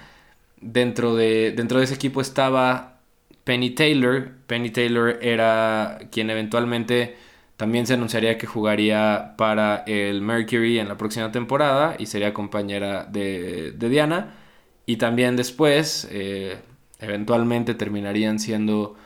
dentro 0.60 1.16
de, 1.16 1.52
dentro 1.56 1.78
de 1.78 1.84
ese 1.84 1.94
equipo 1.94 2.20
estaba 2.20 3.00
Penny 3.44 3.70
Taylor. 3.70 4.32
Penny 4.46 4.68
Taylor 4.68 5.18
era 5.22 6.00
quien 6.12 6.28
eventualmente 6.28 7.16
también 7.56 7.86
se 7.86 7.94
anunciaría 7.94 8.38
que 8.38 8.46
jugaría 8.46 9.34
para 9.38 9.78
el 9.86 10.20
Mercury 10.22 10.78
en 10.78 10.88
la 10.88 10.96
próxima 10.96 11.32
temporada 11.32 11.96
y 11.98 12.06
sería 12.06 12.34
compañera 12.34 13.04
de, 13.04 13.72
Diana. 13.78 14.34
Y 14.86 14.96
también 14.98 15.36
después, 15.36 16.06
eh, 16.10 16.58
eventualmente 17.00 17.74
terminarían 17.74 18.38
siendo 18.38 18.96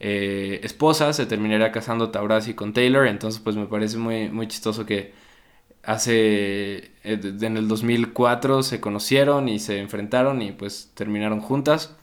eh, 0.00 0.60
esposas, 0.64 1.16
se 1.16 1.26
terminaría 1.26 1.72
casando 1.72 2.10
Taurasi 2.10 2.54
con 2.54 2.72
Taylor. 2.72 3.06
Entonces, 3.06 3.40
pues 3.40 3.56
me 3.56 3.66
parece 3.66 3.98
muy, 3.98 4.28
muy 4.30 4.48
chistoso 4.48 4.86
que 4.86 5.12
hace, 5.84 6.92
eh, 7.04 7.20
en 7.42 7.56
el 7.56 7.68
2004 7.68 8.62
se 8.62 8.80
conocieron 8.80 9.48
y 9.48 9.58
se 9.60 9.78
enfrentaron 9.80 10.42
y 10.42 10.52
pues 10.52 10.90
terminaron 10.94 11.40
juntas. 11.40 11.96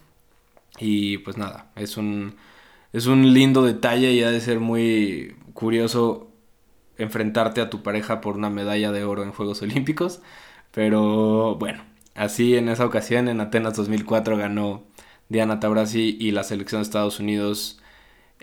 Y 0.80 1.20
pues 1.20 1.38
nada, 1.38 1.72
es 1.76 1.98
un, 1.98 2.36
es 2.94 3.08
un 3.08 3.34
lindo 3.34 3.64
detalle 3.66 4.12
y 4.14 4.24
ha 4.24 4.32
de 4.32 4.42
ser 4.42 4.60
muy, 4.60 5.36
curioso 5.58 6.30
enfrentarte 7.00 7.62
a 7.62 7.70
tu 7.72 7.82
pareja 7.82 8.22
por 8.22 8.38
una 8.38 8.52
medalla 8.52 8.92
de 8.92 9.04
oro 9.04 9.24
en 9.24 9.32
Juegos 9.32 9.64
Olímpicos. 9.64 10.22
Pero 10.72 11.56
bueno, 11.56 11.84
así 12.14 12.56
en 12.56 12.70
esa 12.70 12.86
ocasión, 12.86 13.28
en 13.28 13.42
Atenas 13.42 13.76
2004, 13.76 14.38
ganó 14.38 14.84
Diana 15.30 15.60
Taurasi 15.60 16.16
y 16.20 16.30
la 16.30 16.44
selección 16.44 16.82
de 16.82 16.84
Estados 16.84 17.20
Unidos 17.20 17.82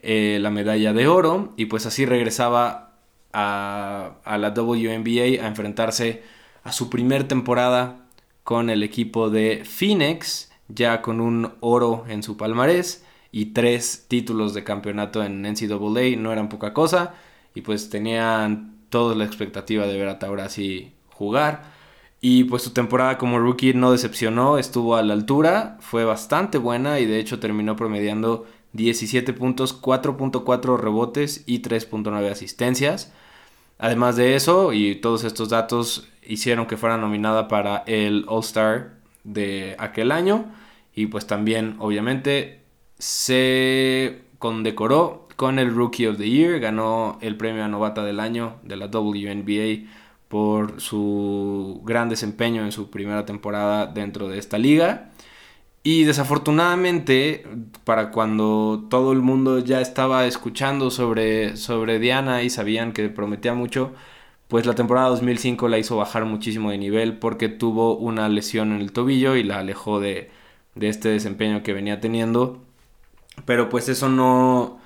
eh, 0.02 0.38
la 0.40 0.50
medalla 0.50 0.92
de 0.92 1.06
oro. 1.06 1.52
Y 1.56 1.66
pues 1.66 1.86
así 1.86 2.04
regresaba 2.04 2.98
a, 3.32 4.16
la 4.26 4.50
WNBA 4.50 5.44
a 5.44 5.46
enfrentarse 5.46 6.24
a 6.64 6.72
su 6.72 6.90
primer 6.90 7.28
temporada 7.28 8.08
con 8.42 8.70
el 8.70 8.82
equipo 8.82 9.30
de 9.30 9.62
Phoenix, 9.64 10.50
ya 10.66 11.00
con 11.00 11.20
un 11.20 11.52
oro 11.60 12.06
en 12.08 12.24
su 12.24 12.36
palmarés 12.36 13.04
y 13.36 13.46
tres 13.46 14.04
títulos 14.06 14.54
de 14.54 14.62
campeonato 14.62 15.24
en 15.24 15.42
NCAA 15.42 16.16
no 16.16 16.32
eran 16.32 16.48
poca 16.48 16.72
cosa 16.72 17.14
y 17.52 17.62
pues 17.62 17.90
tenían 17.90 18.76
toda 18.90 19.16
la 19.16 19.24
expectativa 19.24 19.88
de 19.88 19.98
ver 19.98 20.08
a 20.08 20.20
Taurasi 20.20 20.92
jugar 21.08 21.64
y 22.20 22.44
pues 22.44 22.62
su 22.62 22.70
temporada 22.70 23.18
como 23.18 23.40
rookie 23.40 23.74
no 23.74 23.90
decepcionó, 23.90 24.56
estuvo 24.56 24.94
a 24.94 25.02
la 25.02 25.14
altura, 25.14 25.78
fue 25.80 26.04
bastante 26.04 26.58
buena 26.58 27.00
y 27.00 27.06
de 27.06 27.18
hecho 27.18 27.40
terminó 27.40 27.74
promediando 27.74 28.46
17 28.72 29.32
puntos, 29.32 29.82
4.4 29.82 30.78
rebotes 30.78 31.42
y 31.44 31.60
3.9 31.60 32.30
asistencias. 32.30 33.12
Además 33.78 34.14
de 34.14 34.36
eso, 34.36 34.72
y 34.72 34.94
todos 34.94 35.24
estos 35.24 35.48
datos 35.48 36.08
hicieron 36.22 36.66
que 36.66 36.76
fuera 36.76 36.96
nominada 36.96 37.48
para 37.48 37.78
el 37.86 38.24
All 38.28 38.40
Star 38.40 38.94
de 39.24 39.74
aquel 39.78 40.12
año. 40.12 40.46
Y 40.94 41.06
pues 41.06 41.26
también, 41.26 41.76
obviamente, 41.80 42.63
se 42.98 44.22
condecoró 44.38 45.28
con 45.36 45.58
el 45.58 45.74
Rookie 45.74 46.06
of 46.06 46.18
the 46.18 46.28
Year, 46.28 46.60
ganó 46.60 47.18
el 47.20 47.36
premio 47.36 47.64
a 47.64 47.68
novata 47.68 48.04
del 48.04 48.20
año 48.20 48.56
de 48.62 48.76
la 48.76 48.86
WNBA 48.86 49.88
por 50.28 50.80
su 50.80 51.80
gran 51.84 52.08
desempeño 52.08 52.64
en 52.64 52.72
su 52.72 52.90
primera 52.90 53.24
temporada 53.24 53.86
dentro 53.86 54.28
de 54.28 54.38
esta 54.38 54.58
liga. 54.58 55.10
Y 55.82 56.04
desafortunadamente, 56.04 57.46
para 57.84 58.10
cuando 58.10 58.86
todo 58.88 59.12
el 59.12 59.20
mundo 59.20 59.58
ya 59.58 59.80
estaba 59.82 60.26
escuchando 60.26 60.90
sobre, 60.90 61.56
sobre 61.58 61.98
Diana 61.98 62.42
y 62.42 62.48
sabían 62.50 62.92
que 62.92 63.08
prometía 63.10 63.52
mucho, 63.54 63.92
pues 64.48 64.66
la 64.66 64.74
temporada 64.74 65.08
2005 65.10 65.68
la 65.68 65.78
hizo 65.78 65.96
bajar 65.96 66.24
muchísimo 66.24 66.70
de 66.70 66.78
nivel 66.78 67.18
porque 67.18 67.48
tuvo 67.48 67.96
una 67.96 68.28
lesión 68.28 68.72
en 68.72 68.80
el 68.80 68.92
tobillo 68.92 69.36
y 69.36 69.42
la 69.42 69.58
alejó 69.58 70.00
de, 70.00 70.30
de 70.74 70.88
este 70.88 71.10
desempeño 71.10 71.62
que 71.62 71.74
venía 71.74 72.00
teniendo. 72.00 72.62
Pero 73.44 73.68
pues 73.68 73.88
eso 73.88 74.08
no, 74.08 74.78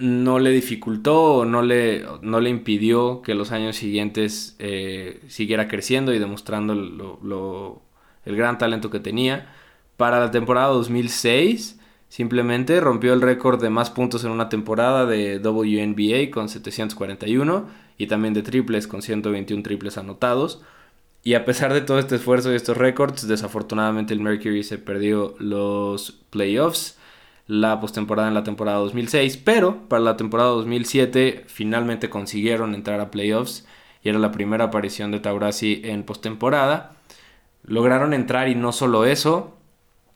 no 0.00 0.38
le 0.38 0.50
dificultó 0.50 1.34
o 1.34 1.44
no 1.44 1.62
le, 1.62 2.04
no 2.22 2.40
le 2.40 2.50
impidió 2.50 3.22
que 3.22 3.34
los 3.34 3.52
años 3.52 3.76
siguientes 3.76 4.56
eh, 4.58 5.20
siguiera 5.28 5.68
creciendo 5.68 6.14
y 6.14 6.18
demostrando 6.18 6.74
lo, 6.74 7.82
el 8.24 8.36
gran 8.36 8.58
talento 8.58 8.90
que 8.90 9.00
tenía. 9.00 9.52
Para 9.96 10.18
la 10.18 10.30
temporada 10.30 10.68
2006 10.68 11.78
simplemente 12.08 12.80
rompió 12.80 13.12
el 13.12 13.20
récord 13.20 13.62
de 13.62 13.70
más 13.70 13.90
puntos 13.90 14.24
en 14.24 14.30
una 14.30 14.48
temporada 14.48 15.06
de 15.06 15.38
WNBA 15.38 16.30
con 16.32 16.48
741 16.48 17.68
y 17.98 18.06
también 18.06 18.34
de 18.34 18.42
triples 18.42 18.86
con 18.86 19.02
121 19.02 19.62
triples 19.62 19.98
anotados. 19.98 20.62
Y 21.22 21.34
a 21.34 21.44
pesar 21.44 21.74
de 21.74 21.82
todo 21.82 21.98
este 21.98 22.16
esfuerzo 22.16 22.50
y 22.50 22.56
estos 22.56 22.78
récords, 22.78 23.28
desafortunadamente 23.28 24.14
el 24.14 24.20
Mercury 24.20 24.62
se 24.62 24.78
perdió 24.78 25.34
los 25.38 26.12
playoffs 26.30 26.96
la 27.50 27.80
postemporada 27.80 28.28
en 28.28 28.34
la 28.34 28.44
temporada 28.44 28.78
2006, 28.78 29.36
pero 29.38 29.88
para 29.88 30.04
la 30.04 30.16
temporada 30.16 30.50
2007 30.50 31.46
finalmente 31.48 32.08
consiguieron 32.08 32.76
entrar 32.76 33.00
a 33.00 33.10
playoffs 33.10 33.66
y 34.04 34.08
era 34.08 34.20
la 34.20 34.30
primera 34.30 34.66
aparición 34.66 35.10
de 35.10 35.18
Taurasi 35.18 35.80
en 35.82 36.04
postemporada. 36.04 36.92
Lograron 37.64 38.14
entrar 38.14 38.48
y 38.48 38.54
no 38.54 38.70
solo 38.70 39.04
eso, 39.04 39.58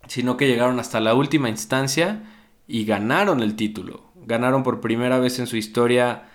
sino 0.07 0.37
que 0.37 0.47
llegaron 0.47 0.79
hasta 0.79 1.01
la 1.01 1.15
última 1.15 1.49
instancia 1.49 2.23
y 2.69 2.85
ganaron 2.85 3.41
el 3.41 3.57
título. 3.57 4.05
Ganaron 4.15 4.63
por 4.63 4.81
primera 4.81 5.19
vez 5.19 5.41
en 5.41 5.49
su 5.49 5.57
historia 5.57 6.29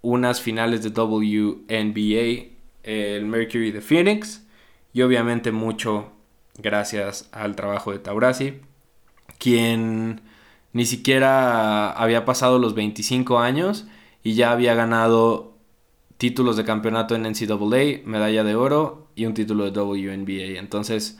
unas 0.00 0.40
finales 0.40 0.82
de 0.82 0.90
WNBA, 0.90 2.50
el 2.82 3.26
Mercury 3.26 3.70
de 3.70 3.80
Phoenix, 3.80 4.44
y 4.92 5.02
obviamente 5.02 5.52
mucho 5.52 6.10
gracias 6.58 7.28
al 7.30 7.54
trabajo 7.54 7.92
de 7.92 8.00
Taurasi, 8.00 8.54
quien 9.38 10.31
ni 10.72 10.86
siquiera 10.86 11.92
había 11.92 12.24
pasado 12.24 12.58
los 12.58 12.74
25 12.74 13.38
años 13.38 13.86
y 14.22 14.34
ya 14.34 14.52
había 14.52 14.74
ganado 14.74 15.58
títulos 16.16 16.56
de 16.56 16.64
campeonato 16.64 17.14
en 17.14 17.22
NCAA, 17.22 18.06
medalla 18.06 18.44
de 18.44 18.54
oro 18.54 19.08
y 19.14 19.26
un 19.26 19.34
título 19.34 19.64
de 19.70 19.78
WNBA. 19.78 20.58
Entonces, 20.58 21.18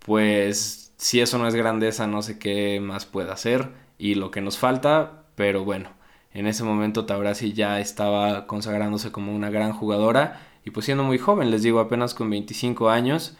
pues 0.00 0.92
si 0.96 1.20
eso 1.20 1.38
no 1.38 1.46
es 1.46 1.54
grandeza, 1.54 2.06
no 2.06 2.22
sé 2.22 2.38
qué 2.38 2.80
más 2.80 3.06
puede 3.06 3.30
hacer 3.32 3.70
y 3.98 4.14
lo 4.14 4.30
que 4.30 4.40
nos 4.40 4.58
falta, 4.58 5.24
pero 5.34 5.64
bueno, 5.64 5.90
en 6.32 6.46
ese 6.46 6.64
momento 6.64 7.06
Taurasi 7.06 7.52
ya 7.52 7.80
estaba 7.80 8.46
consagrándose 8.46 9.12
como 9.12 9.34
una 9.34 9.50
gran 9.50 9.72
jugadora 9.72 10.40
y 10.64 10.70
pues 10.70 10.86
siendo 10.86 11.04
muy 11.04 11.18
joven, 11.18 11.50
les 11.50 11.62
digo, 11.62 11.80
apenas 11.80 12.14
con 12.14 12.30
25 12.30 12.90
años. 12.90 13.36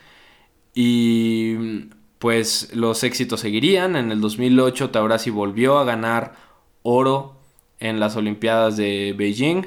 Y 0.74 1.88
pues 2.20 2.68
los 2.74 3.02
éxitos 3.02 3.40
seguirían. 3.40 3.96
En 3.96 4.12
el 4.12 4.20
2008 4.20 4.90
Taurasi 4.90 5.30
volvió 5.30 5.78
a 5.78 5.84
ganar 5.84 6.34
oro 6.82 7.40
en 7.80 7.98
las 7.98 8.14
Olimpiadas 8.14 8.76
de 8.76 9.14
Beijing 9.16 9.64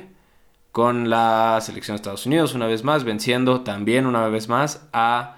con 0.72 1.10
la 1.10 1.60
selección 1.62 1.96
de 1.96 1.98
Estados 1.98 2.28
Unidos 2.28 2.54
una 2.54 2.68
vez 2.68 2.84
más, 2.84 3.04
venciendo 3.04 3.62
también 3.62 4.06
una 4.06 4.28
vez 4.28 4.50
más 4.50 4.88
a 4.94 5.38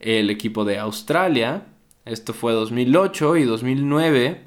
el 0.00 0.30
equipo 0.30 0.64
de 0.64 0.78
Australia. 0.80 1.62
Esto 2.04 2.34
fue 2.34 2.52
2008 2.52 3.36
y 3.36 3.44
2009 3.44 4.44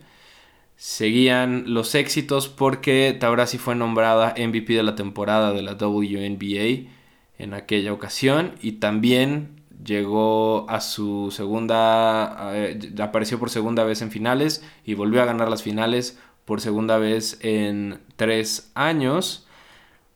seguían 0.76 1.74
los 1.74 1.96
éxitos 1.96 2.50
porque 2.50 3.16
Taurasi 3.18 3.58
fue 3.58 3.76
nombrada 3.76 4.36
MVP 4.38 4.74
de 4.74 4.84
la 4.84 4.96
temporada 4.96 5.54
de 5.54 5.62
la 5.62 5.76
WNBA 5.76 6.90
en 7.38 7.54
aquella 7.54 7.94
ocasión 7.94 8.56
y 8.62 8.74
también 8.74 9.61
llegó 9.84 10.70
a 10.70 10.80
su 10.82 11.32
segunda, 11.32 12.52
eh, 12.54 12.94
apareció 13.00 13.40
por 13.40 13.50
segunda 13.50 13.84
vez 13.84 14.02
en 14.02 14.12
finales 14.12 14.64
y 14.86 14.94
volvió 14.94 15.22
a 15.22 15.26
ganar 15.26 15.50
las 15.50 15.64
finales 15.64 16.18
por 16.46 16.62
segunda 16.62 16.98
vez 16.98 17.40
en 17.42 18.00
tres 18.16 18.72
años. 18.76 19.48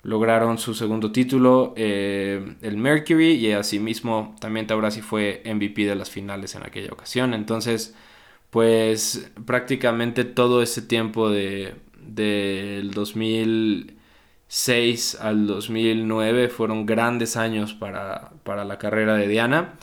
Lograron 0.04 0.58
su 0.60 0.74
segundo 0.76 1.12
título, 1.12 1.74
eh, 1.76 2.56
el 2.62 2.78
Mercury, 2.78 3.32
y 3.34 3.52
asimismo 3.54 4.36
también 4.40 4.68
Taurasi 4.68 5.02
fue 5.02 5.42
MVP 5.46 5.86
de 5.86 5.96
las 5.96 6.12
finales 6.12 6.54
en 6.56 6.64
aquella 6.64 6.94
ocasión. 6.94 7.34
Entonces, 7.34 7.96
pues 8.52 9.32
prácticamente 9.46 10.24
todo 10.24 10.62
ese 10.62 10.82
tiempo 10.84 11.30
de, 11.30 11.76
del 12.00 12.92
2006 12.92 15.16
al 15.20 15.48
2009 15.48 16.50
fueron 16.50 16.86
grandes 16.86 17.36
años 17.36 17.74
para, 17.74 18.32
para 18.46 18.64
la 18.64 18.78
carrera 18.78 19.16
de 19.16 19.28
Diana. 19.28 19.74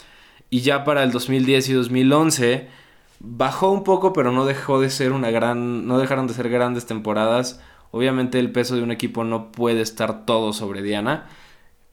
Y 0.49 0.61
ya 0.61 0.85
para 0.85 1.03
el 1.03 1.13
2010 1.13 1.69
y 1.69 1.73
2011 1.75 2.69
bajó 3.21 3.71
un 3.71 3.85
poco, 3.85 4.13
pero 4.13 4.33
no 4.33 4.47
dejó 4.47 4.81
de 4.81 4.89
ser 4.89 5.13
una 5.13 5.31
gran, 5.31 5.87
no 5.87 5.99
dejaron 5.99 6.27
de 6.27 6.35
ser 6.35 6.49
grandes 6.49 6.87
temporadas. 6.87 7.61
Obviamente 7.91 8.39
el 8.39 8.53
peso 8.53 8.77
de 8.77 8.83
un 8.83 8.91
equipo 8.91 9.25
no 9.25 9.53
puede 9.53 9.83
estar 9.83 10.25
todo 10.25 10.53
sobre 10.53 10.83
Diana, 10.83 11.27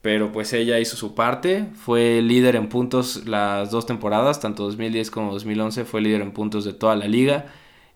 pero 0.02 0.32
pues 0.32 0.52
ella 0.52 0.78
hizo 0.78 0.96
su 0.96 1.14
parte, 1.14 1.66
fue 1.74 2.22
líder 2.22 2.56
en 2.56 2.68
puntos 2.68 3.26
las 3.26 3.70
dos 3.70 3.86
temporadas, 3.86 4.40
tanto 4.40 4.64
2010 4.64 5.10
como 5.10 5.32
2011, 5.32 5.84
fue 5.84 6.00
líder 6.00 6.22
en 6.22 6.32
puntos 6.32 6.64
de 6.64 6.72
toda 6.72 6.96
la 6.96 7.06
liga 7.06 7.46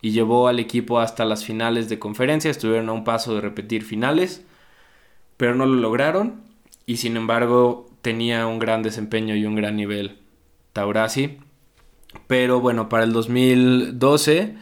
y 0.02 0.10
llevó 0.10 0.48
al 0.48 0.58
equipo 0.58 1.00
hasta 1.00 1.24
las 1.24 1.44
finales 1.46 1.88
de 1.88 1.98
conferencia, 1.98 2.50
estuvieron 2.50 2.90
a 2.90 2.92
un 2.92 3.04
paso 3.04 3.34
de 3.34 3.40
repetir 3.40 3.84
finales, 3.84 4.44
pero 5.38 5.54
no 5.54 5.64
lo 5.64 5.76
lograron 5.76 6.42
y 6.84 6.98
sin 6.98 7.16
embargo 7.16 7.93
tenía 8.04 8.46
un 8.46 8.60
gran 8.60 8.82
desempeño 8.82 9.34
y 9.34 9.46
un 9.46 9.56
gran 9.56 9.74
nivel 9.74 10.18
Taurasi. 10.74 11.38
Pero 12.28 12.60
bueno, 12.60 12.88
para 12.88 13.02
el 13.02 13.12
2012 13.12 14.54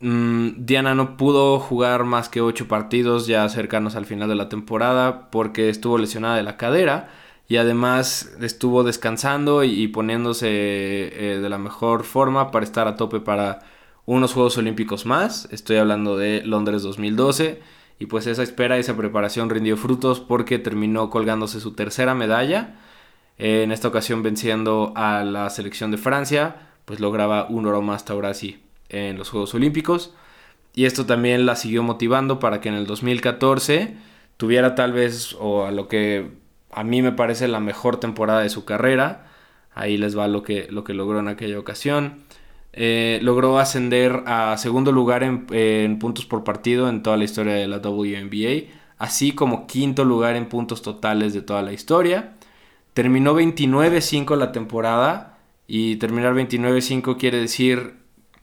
mm, 0.00 0.48
Diana 0.56 0.94
no 0.96 1.16
pudo 1.16 1.60
jugar 1.60 2.02
más 2.04 2.28
que 2.28 2.40
8 2.40 2.66
partidos 2.66 3.28
ya 3.28 3.48
cercanos 3.48 3.94
al 3.94 4.06
final 4.06 4.28
de 4.28 4.34
la 4.34 4.48
temporada 4.48 5.30
porque 5.30 5.68
estuvo 5.68 5.98
lesionada 5.98 6.36
de 6.36 6.42
la 6.42 6.56
cadera 6.56 7.10
y 7.46 7.58
además 7.58 8.34
estuvo 8.40 8.84
descansando 8.84 9.62
y, 9.62 9.88
poniéndose 9.88 10.48
eh, 10.48 11.38
de 11.40 11.48
la 11.48 11.58
mejor 11.58 12.04
forma 12.04 12.50
para 12.50 12.64
estar 12.64 12.88
a 12.88 12.96
tope 12.96 13.20
para 13.20 13.60
unos 14.06 14.32
Juegos 14.32 14.56
Olímpicos 14.56 15.04
más. 15.04 15.46
Estoy 15.52 15.76
hablando 15.76 16.16
de 16.16 16.42
Londres 16.44 16.82
2012 16.82 17.60
y 18.00 18.06
pues 18.06 18.26
esa 18.26 18.42
espera, 18.42 18.78
esa 18.78 18.96
preparación 18.96 19.48
rindió 19.48 19.76
frutos 19.76 20.18
porque 20.18 20.58
terminó 20.58 21.08
colgándose 21.08 21.60
su 21.60 21.74
tercera 21.74 22.16
medalla 22.16 22.74
en 23.42 23.72
esta 23.72 23.88
ocasión 23.88 24.22
venciendo 24.22 24.92
a 24.96 25.24
la 25.24 25.48
selección 25.48 25.90
de 25.90 25.96
Francia, 25.96 26.56
pues 26.84 27.00
lograba 27.00 27.46
un 27.48 27.66
oro 27.66 27.80
más 27.80 28.04
Taurasi 28.04 28.62
en 28.90 29.16
los 29.16 29.30
Juegos 29.30 29.54
Olímpicos. 29.54 30.12
Y 30.74 30.84
esto 30.84 31.06
también 31.06 31.46
la 31.46 31.56
siguió 31.56 31.82
motivando 31.82 32.38
para 32.38 32.60
que 32.60 32.68
en 32.68 32.74
el 32.74 32.86
2014 32.86 33.96
tuviera 34.36 34.74
tal 34.74 34.92
vez, 34.92 35.34
o 35.40 35.64
a 35.64 35.70
lo 35.70 35.88
que 35.88 36.32
a 36.70 36.84
mí 36.84 37.00
me 37.00 37.12
parece 37.12 37.48
la 37.48 37.60
mejor 37.60 37.98
temporada 37.98 38.42
de 38.42 38.50
su 38.50 38.66
carrera. 38.66 39.30
Ahí 39.74 39.96
les 39.96 40.18
va 40.18 40.28
lo 40.28 40.42
que, 40.42 40.68
lo 40.70 40.84
que 40.84 40.92
logró 40.92 41.18
en 41.18 41.28
aquella 41.28 41.58
ocasión. 41.58 42.22
Eh, 42.72 43.18
logró 43.22 43.58
ascender 43.58 44.22
a 44.26 44.56
segundo 44.56 44.92
lugar 44.92 45.22
en, 45.22 45.46
en, 45.50 45.98
puntos 45.98 46.24
por 46.24 46.44
partido 46.44 46.88
en 46.88 47.02
toda 47.02 47.16
la 47.16 47.24
historia 47.24 47.54
de 47.54 47.66
la 47.66 47.78
WNBA, 47.78 48.72
así 48.98 49.32
como 49.32 49.66
quinto 49.66 50.04
lugar 50.04 50.36
en 50.36 50.48
puntos 50.48 50.82
totales 50.82 51.34
de 51.34 51.42
toda 51.42 51.62
la 51.62 51.72
historia. 51.72 52.34
Terminó 52.94 53.34
29-5 53.34 54.36
la 54.36 54.52
temporada 54.52 55.38
y 55.66 55.96
terminar 55.96 56.34
29-5 56.34 57.16
quiere 57.16 57.38
decir 57.40 57.94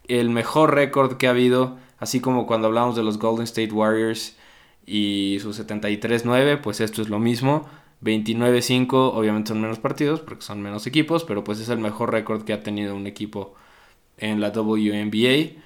el 0.07 0.29
mejor 0.29 0.73
récord 0.73 1.17
que 1.17 1.27
ha 1.27 1.31
habido, 1.31 1.77
así 1.99 2.21
como 2.21 2.47
cuando 2.47 2.67
hablamos 2.67 2.95
de 2.95 3.03
los 3.03 3.19
Golden 3.19 3.43
State 3.43 3.71
Warriors 3.73 4.37
y 4.85 5.37
su 5.41 5.51
73-9, 5.51 6.61
pues 6.61 6.79
esto 6.81 7.01
es 7.01 7.09
lo 7.09 7.19
mismo. 7.19 7.67
29-5 8.03 8.87
obviamente 8.93 9.49
son 9.49 9.61
menos 9.61 9.79
partidos 9.79 10.21
porque 10.21 10.43
son 10.43 10.61
menos 10.61 10.87
equipos, 10.87 11.23
pero 11.23 11.43
pues 11.43 11.59
es 11.59 11.69
el 11.69 11.79
mejor 11.79 12.11
récord 12.11 12.43
que 12.43 12.53
ha 12.53 12.63
tenido 12.63 12.95
un 12.95 13.07
equipo 13.07 13.55
en 14.17 14.41
la 14.41 14.49
WNBA. 14.49 15.61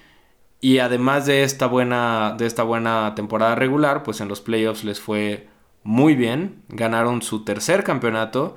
Y 0.60 0.78
además 0.78 1.26
de 1.26 1.42
esta 1.42 1.66
buena, 1.66 2.34
de 2.38 2.46
esta 2.46 2.62
buena 2.62 3.14
temporada 3.14 3.54
regular, 3.54 4.02
pues 4.02 4.20
en 4.20 4.28
los 4.28 4.40
playoffs 4.40 4.84
les 4.84 5.00
fue 5.00 5.48
muy 5.82 6.14
bien. 6.14 6.62
Ganaron 6.68 7.22
su 7.22 7.44
tercer 7.44 7.82
campeonato 7.84 8.56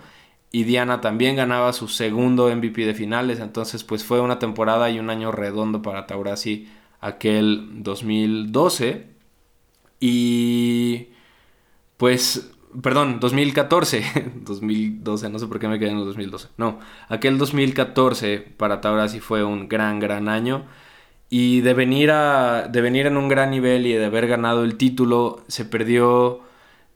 y 0.52 0.64
Diana 0.64 1.02
también 1.02 1.36
ganaba 1.36 1.74
su 1.74 1.90
segundo 1.90 2.56
MVP 2.56 2.86
de 2.86 2.94
finales, 2.94 3.42
entonces 3.42 3.84
pues 3.84 4.06
fue 4.06 4.22
una 4.22 4.40
temporada 4.40 4.90
y 4.90 5.00
un 5.00 5.10
año 5.10 5.34
redondo 5.34 5.82
para 5.82 6.08
Taurasi 6.08 6.70
aquel 7.02 7.84
2012 7.84 9.06
y 10.00 11.10
pues 11.98 12.55
perdón, 12.82 13.20
2014, 13.20 14.32
2012, 14.42 15.30
no 15.32 15.40
sé 15.40 15.48
por 15.48 15.60
qué 15.60 15.68
me 15.68 15.80
quedé 15.80 15.90
en 15.90 16.00
el 16.00 16.06
2012. 16.06 16.50
No, 16.58 16.80
aquel 17.10 17.38
2014 17.38 18.40
para 18.58 18.82
Taurasi 18.82 19.20
fue 19.20 19.44
un 19.44 19.68
gran 19.68 20.00
gran 20.00 20.30
año. 20.30 20.66
Y 21.30 21.62
de 21.62 21.74
venir 21.74 22.12
a 22.12 22.68
de 22.68 22.82
venir 22.82 23.08
en 23.08 23.18
un 23.18 23.28
gran 23.28 23.50
nivel 23.52 23.88
y 23.88 23.94
de 23.94 24.06
haber 24.06 24.28
ganado 24.28 24.64
el 24.64 24.78
título 24.78 25.44
se 25.48 25.66
perdió 25.66 26.42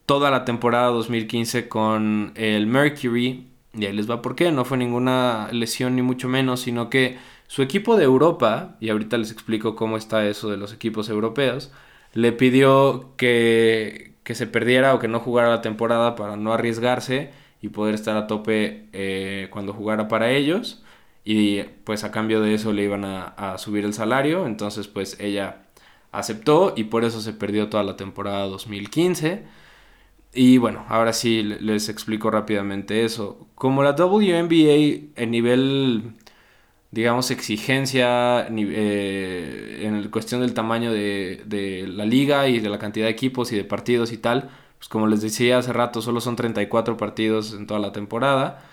toda 0.05 0.31
la 0.31 0.45
temporada 0.45 0.87
2015 0.87 1.67
con 1.67 2.31
el 2.35 2.67
Mercury. 2.67 3.47
Y 3.73 3.85
ahí 3.85 3.93
les 3.93 4.09
va 4.09 4.21
por 4.21 4.35
qué, 4.35 4.51
no 4.51 4.65
fue 4.65 4.77
ninguna 4.77 5.49
lesión 5.51 5.95
ni 5.95 6.01
mucho 6.01 6.27
menos, 6.27 6.61
sino 6.61 6.89
que 6.89 7.17
su 7.49 7.63
equipo 7.63 7.97
de 7.97 8.03
Europa, 8.05 8.77
y 8.79 8.89
ahorita 8.89 9.17
les 9.17 9.31
explico 9.31 9.75
cómo 9.75 9.97
está 9.97 10.27
eso 10.27 10.49
de 10.49 10.57
los 10.57 10.73
equipos 10.73 11.09
europeos, 11.09 11.71
le 12.13 12.31
pidió 12.31 13.13
que, 13.17 14.08
que 14.29 14.35
se 14.35 14.45
perdiera 14.45 14.93
o 14.93 14.99
que 14.99 15.07
no 15.07 15.19
jugara 15.19 15.49
la 15.49 15.61
temporada 15.63 16.13
para 16.15 16.35
no 16.35 16.53
arriesgarse 16.53 17.31
y 17.63 17.69
poder 17.69 17.95
estar 17.95 18.15
a 18.15 18.27
tope 18.27 18.85
eh, 18.93 19.47
cuando 19.49 19.73
jugara 19.73 20.07
para 20.07 20.29
ellos. 20.29 20.83
Y 21.25 21.63
pues 21.83 22.03
a 22.03 22.11
cambio 22.11 22.39
de 22.39 22.53
eso 22.53 22.71
le 22.71 22.83
iban 22.83 23.05
a, 23.05 23.23
a 23.29 23.57
subir 23.57 23.85
el 23.85 23.93
salario, 23.95 24.45
entonces 24.45 24.87
pues 24.87 25.19
ella 25.19 25.63
aceptó 26.11 26.73
y 26.77 26.83
por 26.83 27.05
eso 27.05 27.21
se 27.21 27.33
perdió 27.33 27.69
toda 27.69 27.81
la 27.81 27.97
temporada 27.97 28.45
2015. 28.45 29.45
Y 30.31 30.59
bueno, 30.59 30.85
ahora 30.89 31.11
sí 31.11 31.41
les 31.41 31.89
explico 31.89 32.29
rápidamente 32.29 33.03
eso. 33.05 33.47
Como 33.55 33.81
la 33.81 33.93
WNBA 33.93 35.09
en 35.15 35.31
nivel, 35.31 36.13
digamos, 36.91 37.31
exigencia, 37.31 38.47
eh, 38.47 39.81
en 39.83 40.09
cuestión 40.09 40.41
del 40.41 40.53
tamaño 40.53 40.91
de, 40.91 41.43
de, 41.45 41.87
la 41.87 42.05
liga 42.05 42.47
y 42.47 42.59
de 42.59 42.69
la 42.69 42.79
cantidad 42.79 43.05
de 43.05 43.11
equipos 43.11 43.51
y 43.51 43.55
de 43.55 43.63
partidos 43.63 44.11
y 44.11 44.17
tal, 44.17 44.49
pues 44.77 44.89
como 44.89 45.07
les 45.07 45.21
decía 45.21 45.59
hace 45.59 45.73
rato, 45.73 46.01
solo 46.01 46.21
son 46.21 46.35
34 46.35 46.97
partidos 46.97 47.53
en 47.53 47.67
toda 47.67 47.79
la 47.79 47.91
temporada. 47.91 48.63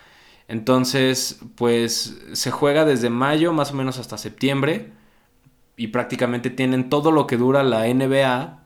Entonces, 0.48 1.40
pues 1.57 2.18
se 2.33 2.50
juega 2.50 2.85
desde 2.85 3.11
mayo 3.11 3.52
más 3.52 3.72
o 3.72 3.74
menos 3.74 3.98
hasta 3.98 4.16
septiembre 4.18 4.92
y 5.76 5.88
prácticamente 5.88 6.50
tienen 6.50 6.88
todo 6.88 7.11
lo 7.12 7.26
que 7.26 7.37
dura 7.37 7.62
la 7.64 7.87
NBA, 7.87 8.62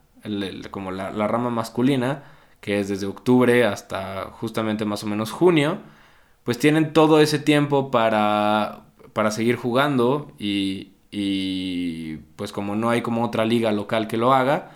como 0.71 0.91
la, 0.91 1.11
la 1.11 1.27
rama 1.27 1.49
masculina 1.49 2.23
que 2.61 2.79
es 2.79 2.87
desde 2.87 3.07
octubre 3.07 3.65
hasta 3.65 4.25
justamente 4.31 4.85
más 4.85 5.03
o 5.03 5.07
menos 5.07 5.31
junio, 5.31 5.79
pues 6.43 6.59
tienen 6.59 6.93
todo 6.93 7.19
ese 7.19 7.39
tiempo 7.39 7.91
para, 7.91 8.83
para 9.13 9.31
seguir 9.31 9.55
jugando 9.55 10.31
y, 10.39 10.91
y 11.11 12.17
pues 12.35 12.51
como 12.51 12.75
no 12.75 12.89
hay 12.89 13.01
como 13.01 13.23
otra 13.25 13.45
liga 13.45 13.71
local 13.71 14.07
que 14.07 14.17
lo 14.17 14.33
haga, 14.33 14.71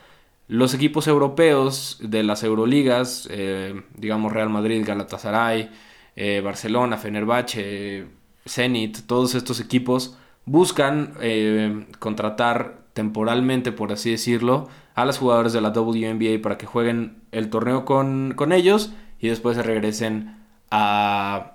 Los 0.48 0.74
equipos 0.76 1.08
europeos 1.08 1.98
de 2.02 2.24
las 2.24 2.44
Euroligas, 2.44 3.28
eh, 3.32 3.82
digamos 3.98 4.32
Real 4.32 4.50
Madrid, 4.50 4.84
Galatasaray, 4.86 5.72
eh, 6.16 6.42
Barcelona, 6.44 6.98
Fenerbahce, 6.98 8.06
Zenit, 8.46 9.08
todos 9.08 9.34
estos 9.34 9.60
equipos 9.60 10.18
buscan 10.46 11.14
eh, 11.20 11.88
contratar 12.00 12.86
temporalmente, 12.94 13.72
por 13.72 13.92
así 13.92 14.12
decirlo, 14.12 14.70
a 14.94 15.06
los 15.06 15.18
jugadores 15.18 15.52
de 15.52 15.62
la 15.62 15.70
WNBA 15.70 16.42
para 16.44 16.58
que 16.58 16.68
jueguen 16.68 17.24
el 17.32 17.50
torneo 17.50 17.84
con, 17.84 18.34
con 18.36 18.52
ellos 18.54 18.94
y 19.20 19.30
después 19.30 19.58
se 19.58 19.64
regresen 19.64 20.38
a 20.70 21.54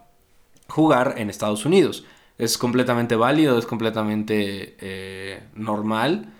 jugar 0.69 1.15
en 1.19 1.31
Estados 1.31 1.65
Unidos. 1.65 2.05
Es 2.41 2.59
completamente 2.59 3.17
válido, 3.17 3.59
es 3.59 3.67
completamente 3.67 4.77
eh, 4.81 5.43
normal, 5.55 6.33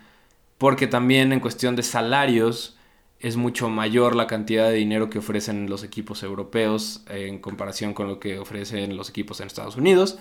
porque 0.57 0.87
también 0.87 1.31
en 1.31 1.39
cuestión 1.39 1.75
de 1.75 1.83
salarios 1.83 2.77
es 3.19 3.37
mucho 3.37 3.69
mayor 3.69 4.15
la 4.15 4.27
cantidad 4.27 4.67
de 4.67 4.73
dinero 4.73 5.09
que 5.09 5.19
ofrecen 5.19 5.69
los 5.69 5.83
equipos 5.83 6.23
europeos 6.23 7.03
en 7.07 7.39
comparación 7.39 7.93
con 7.93 8.07
lo 8.07 8.19
que 8.19 8.39
ofrecen 8.39 8.97
los 8.97 9.09
equipos 9.09 9.39
en 9.41 9.47
Estados 9.47 9.75
Unidos. 9.75 10.17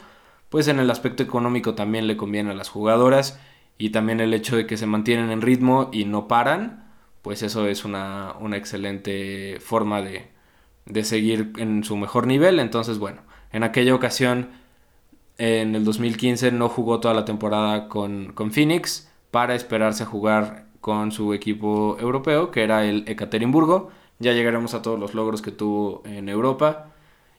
Pues 0.50 0.68
en 0.68 0.80
el 0.80 0.90
aspecto 0.90 1.22
económico 1.22 1.74
también 1.74 2.06
le 2.06 2.16
conviene 2.16 2.50
a 2.50 2.54
las 2.54 2.68
jugadoras 2.68 3.40
y 3.78 3.90
también 3.90 4.20
el 4.20 4.34
hecho 4.34 4.56
de 4.56 4.66
que 4.66 4.76
se 4.76 4.86
mantienen 4.86 5.30
en 5.30 5.40
ritmo 5.40 5.88
y 5.92 6.04
no 6.04 6.28
paran, 6.28 6.92
pues 7.22 7.42
eso 7.42 7.66
es 7.66 7.84
una, 7.86 8.34
una 8.38 8.58
excelente 8.58 9.58
forma 9.60 10.02
de, 10.02 10.28
de 10.84 11.04
seguir 11.04 11.52
en 11.56 11.84
su 11.84 11.96
mejor 11.96 12.26
nivel. 12.26 12.58
Entonces, 12.60 12.98
bueno, 12.98 13.22
en 13.52 13.62
aquella 13.62 13.94
ocasión, 13.94 14.50
en 15.40 15.74
el 15.74 15.84
2015, 15.86 16.52
no 16.52 16.68
jugó 16.68 17.00
toda 17.00 17.14
la 17.14 17.24
temporada 17.24 17.88
con, 17.88 18.32
con 18.34 18.52
Phoenix 18.52 19.08
para 19.30 19.54
esperarse 19.54 20.02
a 20.02 20.06
jugar 20.06 20.66
con 20.82 21.12
su 21.12 21.32
equipo 21.32 21.96
europeo, 21.98 22.50
que 22.50 22.62
era 22.62 22.84
el 22.84 23.04
Ekaterimburgo. 23.06 23.90
Ya 24.18 24.34
llegaremos 24.34 24.74
a 24.74 24.82
todos 24.82 25.00
los 25.00 25.14
logros 25.14 25.40
que 25.40 25.50
tuvo 25.50 26.02
en 26.04 26.28
Europa. 26.28 26.90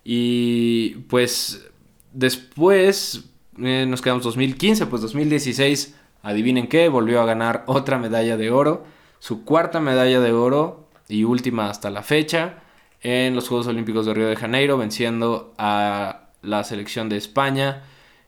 Y 0.04 0.96
pues 1.10 1.70
después 2.12 3.30
eh, 3.60 3.86
nos 3.88 4.02
quedamos 4.02 4.24
2015, 4.24 4.88
pues 4.88 5.04
2016, 5.04 5.96
adivinen 6.24 6.68
qué, 6.68 6.90
volvió 6.90 7.22
a 7.22 7.26
ganar 7.26 7.64
otra 7.68 8.00
medalla 8.00 8.36
de 8.36 8.50
oro, 8.50 8.84
su 9.20 9.46
cuarta 9.46 9.80
medalla 9.80 10.20
de 10.20 10.32
oro 10.32 10.88
y 11.08 11.24
última 11.24 11.70
hasta 11.70 11.92
la 11.92 12.02
fecha 12.02 12.64
en 13.02 13.36
los 13.36 13.48
Juegos 13.48 13.68
Olímpicos 13.68 14.08
de 14.08 14.16
Río 14.16 14.28
de 14.28 14.36
Janeiro, 14.36 14.80
venciendo 14.80 15.54
a 15.60 16.30
la 16.42 16.64
selección 16.64 17.10
de 17.10 17.18
España. 17.18 17.84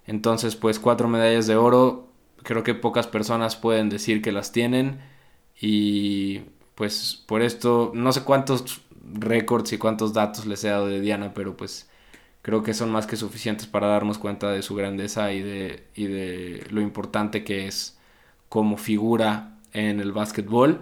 Entonces, 0.06 0.56
pues 0.56 0.80
cuatro 0.80 1.08
medallas 1.08 1.48
de 1.48 1.56
oro, 1.56 2.08
creo 2.44 2.64
que 2.64 2.76
pocas 2.76 3.08
personas 3.08 3.56
pueden 3.56 3.90
decir 3.90 4.22
que 4.22 4.32
las 4.32 4.52
tienen. 4.52 5.00
Y 5.60 6.42
pues 6.76 7.24
por 7.28 7.42
esto, 7.42 7.92
no 7.94 8.12
sé 8.14 8.24
cuántos 8.24 8.82
récords 9.14 9.74
y 9.74 9.78
cuántos 9.78 10.14
datos 10.14 10.46
les 10.46 10.64
he 10.64 10.70
dado 10.70 10.88
de 10.88 11.02
Diana, 11.02 11.34
pero 11.34 11.56
pues 11.58 11.90
creo 12.42 12.64
que 12.64 12.74
son 12.74 12.92
más 12.92 13.08
que 13.08 13.16
suficientes 13.16 13.68
para 13.68 13.88
darnos 13.88 14.18
cuenta 14.18 14.52
de 14.52 14.62
su 14.62 14.76
grandeza 14.76 15.32
y 15.34 15.42
de, 15.42 15.88
y 15.96 16.06
de 16.08 16.66
lo 16.70 16.82
importante 16.82 17.44
que 17.44 17.68
es 17.68 17.98
como 18.50 18.78
figura 18.78 19.58
en 19.72 20.00
el 20.00 20.12
básquetbol. 20.12 20.82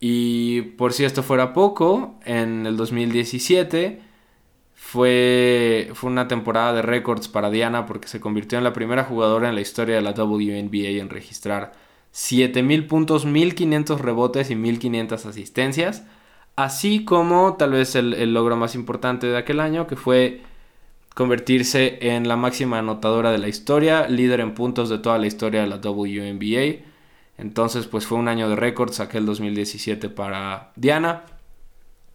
Y 0.00 0.62
por 0.62 0.92
si 0.92 1.04
esto 1.04 1.22
fuera 1.22 1.52
poco, 1.52 2.14
en 2.24 2.66
el 2.66 2.76
2017 2.76 4.09
fue, 4.80 5.90
fue 5.94 6.10
una 6.10 6.26
temporada 6.28 6.72
de 6.72 6.82
récords 6.82 7.28
para 7.28 7.50
Diana 7.50 7.86
porque 7.86 8.08
se 8.08 8.20
convirtió 8.20 8.58
en 8.58 8.64
la 8.64 8.72
primera 8.72 9.04
jugadora 9.04 9.48
en 9.48 9.54
la 9.54 9.60
historia 9.60 9.96
de 9.96 10.02
la 10.02 10.12
WNBA 10.12 11.00
en 11.00 11.10
registrar 11.10 11.72
7.000 12.14 12.86
puntos, 12.86 13.26
1.500 13.26 13.98
rebotes 13.98 14.50
y 14.50 14.54
1.500 14.54 15.26
asistencias, 15.26 16.04
así 16.56 17.04
como 17.04 17.54
tal 17.56 17.72
vez 17.72 17.94
el, 17.94 18.14
el 18.14 18.34
logro 18.34 18.56
más 18.56 18.74
importante 18.74 19.26
de 19.26 19.36
aquel 19.36 19.60
año 19.60 19.86
que 19.86 19.96
fue 19.96 20.42
convertirse 21.14 21.98
en 22.00 22.26
la 22.26 22.36
máxima 22.36 22.78
anotadora 22.78 23.30
de 23.30 23.38
la 23.38 23.48
historia, 23.48 24.08
líder 24.08 24.40
en 24.40 24.54
puntos 24.54 24.88
de 24.88 24.98
toda 24.98 25.18
la 25.18 25.26
historia 25.26 25.60
de 25.60 25.66
la 25.66 25.76
WNBA 25.76 26.90
entonces, 27.40 27.86
pues 27.86 28.06
fue 28.06 28.18
un 28.18 28.28
año 28.28 28.50
de 28.50 28.56
récords 28.56 29.00
aquel 29.00 29.24
2017 29.24 30.10
para 30.10 30.72
Diana. 30.76 31.22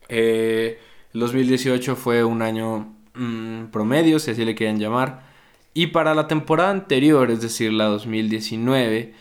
Eh, 0.08 0.80
el 1.16 1.22
2018 1.22 1.96
fue 1.96 2.26
un 2.26 2.42
año 2.42 2.94
mm, 3.14 3.68
promedio, 3.72 4.20
si 4.20 4.32
así 4.32 4.44
le 4.44 4.54
quieren 4.54 4.80
llamar. 4.80 5.24
Y 5.74 5.88
para 5.88 6.14
la 6.14 6.28
temporada 6.28 6.72
anterior, 6.72 7.32
es 7.32 7.40
decir, 7.40 7.72
la 7.72 7.86
2019, 7.86 9.14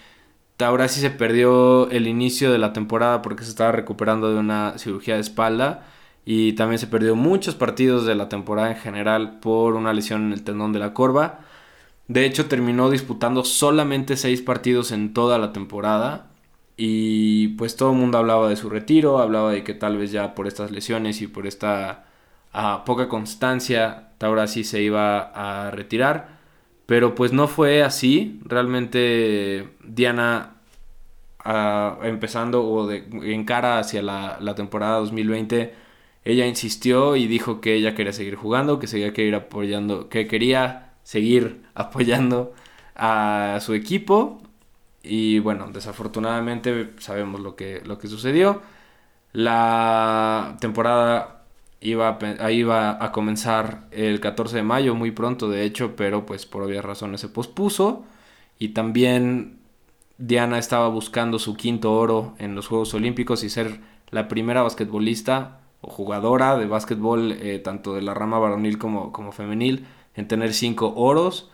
Taurasi 0.56 1.00
se 1.00 1.10
perdió 1.10 1.88
el 1.90 2.08
inicio 2.08 2.50
de 2.50 2.58
la 2.58 2.72
temporada 2.72 3.22
porque 3.22 3.44
se 3.44 3.50
estaba 3.50 3.70
recuperando 3.70 4.32
de 4.32 4.40
una 4.40 4.76
cirugía 4.76 5.14
de 5.14 5.20
espalda. 5.20 5.86
Y 6.24 6.54
también 6.54 6.80
se 6.80 6.88
perdió 6.88 7.14
muchos 7.14 7.54
partidos 7.54 8.06
de 8.06 8.16
la 8.16 8.28
temporada 8.28 8.72
en 8.72 8.78
general 8.78 9.38
por 9.38 9.74
una 9.74 9.92
lesión 9.92 10.26
en 10.26 10.32
el 10.32 10.42
tendón 10.42 10.72
de 10.72 10.80
la 10.80 10.94
corva. 10.94 11.42
De 12.08 12.26
hecho, 12.26 12.46
terminó 12.46 12.90
disputando 12.90 13.44
solamente 13.44 14.16
seis 14.16 14.42
partidos 14.42 14.90
en 14.90 15.14
toda 15.14 15.38
la 15.38 15.52
temporada. 15.52 16.33
Y 16.76 17.48
pues 17.56 17.76
todo 17.76 17.92
el 17.92 17.98
mundo 17.98 18.18
hablaba 18.18 18.48
de 18.48 18.56
su 18.56 18.68
retiro, 18.68 19.18
hablaba 19.18 19.52
de 19.52 19.62
que 19.62 19.74
tal 19.74 19.96
vez 19.96 20.10
ya 20.12 20.34
por 20.34 20.46
estas 20.48 20.70
lesiones 20.72 21.22
y 21.22 21.28
por 21.28 21.46
esta 21.46 22.06
ah, 22.52 22.82
poca 22.84 23.08
constancia, 23.08 24.10
Taura 24.18 24.46
sí 24.48 24.64
se 24.64 24.82
iba 24.82 25.20
a 25.20 25.70
retirar. 25.70 26.34
Pero 26.86 27.14
pues 27.14 27.32
no 27.32 27.48
fue 27.48 27.82
así. 27.82 28.40
Realmente 28.44 29.70
Diana, 29.84 30.56
ah, 31.44 31.98
empezando 32.02 32.64
o 32.66 32.86
de, 32.86 33.04
en 33.22 33.44
cara 33.44 33.78
hacia 33.78 34.02
la, 34.02 34.54
temporada 34.56 34.98
2020, 34.98 35.74
ella 36.24 36.46
insistió 36.46 37.16
y 37.16 37.26
dijo 37.26 37.60
que 37.60 37.74
ella 37.74 37.94
quería 37.94 38.12
seguir 38.12 38.36
jugando, 38.36 38.78
que 38.78 38.86
seguía 38.86 39.12
apoyando, 39.36 40.08
que 40.08 40.26
quería 40.26 40.94
seguir 41.02 41.62
apoyando 41.74 42.54
a 42.96 43.58
su 43.60 43.74
equipo. 43.74 44.42
Y 45.04 45.38
bueno, 45.40 45.68
desafortunadamente 45.72 46.92
sabemos 46.98 47.40
lo 47.40 47.56
que, 47.56 47.82
lo 47.84 47.98
que 47.98 48.08
sucedió. 48.08 48.62
La 49.32 50.56
temporada 50.60 51.44
iba 51.80 52.18
a, 52.18 53.04
a 53.04 53.12
comenzar 53.12 53.86
el 53.90 54.20
14 54.20 54.56
de 54.56 54.62
mayo, 54.62 54.94
muy 54.94 55.10
pronto 55.10 55.48
de 55.50 55.64
hecho, 55.64 55.94
pero 55.96 56.24
pues 56.24 56.46
por 56.46 56.62
obvias 56.62 56.84
razones 56.84 57.20
se 57.20 57.28
pospuso. 57.28 58.04
Y 58.58 58.68
también 58.70 59.58
Diana 60.18 60.58
estaba 60.58 60.88
buscando 60.88 61.38
su 61.38 61.56
quinto 61.56 61.92
oro 61.92 62.34
en 62.38 62.54
los 62.54 62.68
Juegos 62.68 62.94
Olímpicos 62.94 63.44
y 63.44 63.50
ser 63.50 63.80
la 64.10 64.28
primera 64.28 64.62
basquetbolista 64.62 65.60
o 65.80 65.90
jugadora 65.90 66.56
de 66.56 66.66
básquetbol, 66.66 67.32
eh, 67.32 67.58
tanto 67.58 67.94
de 67.94 68.02
la 68.02 68.14
rama 68.14 68.38
varonil 68.38 68.78
como, 68.78 69.12
como 69.12 69.32
femenil, 69.32 69.86
en 70.14 70.28
tener 70.28 70.54
cinco 70.54 70.94
oros. 70.96 71.50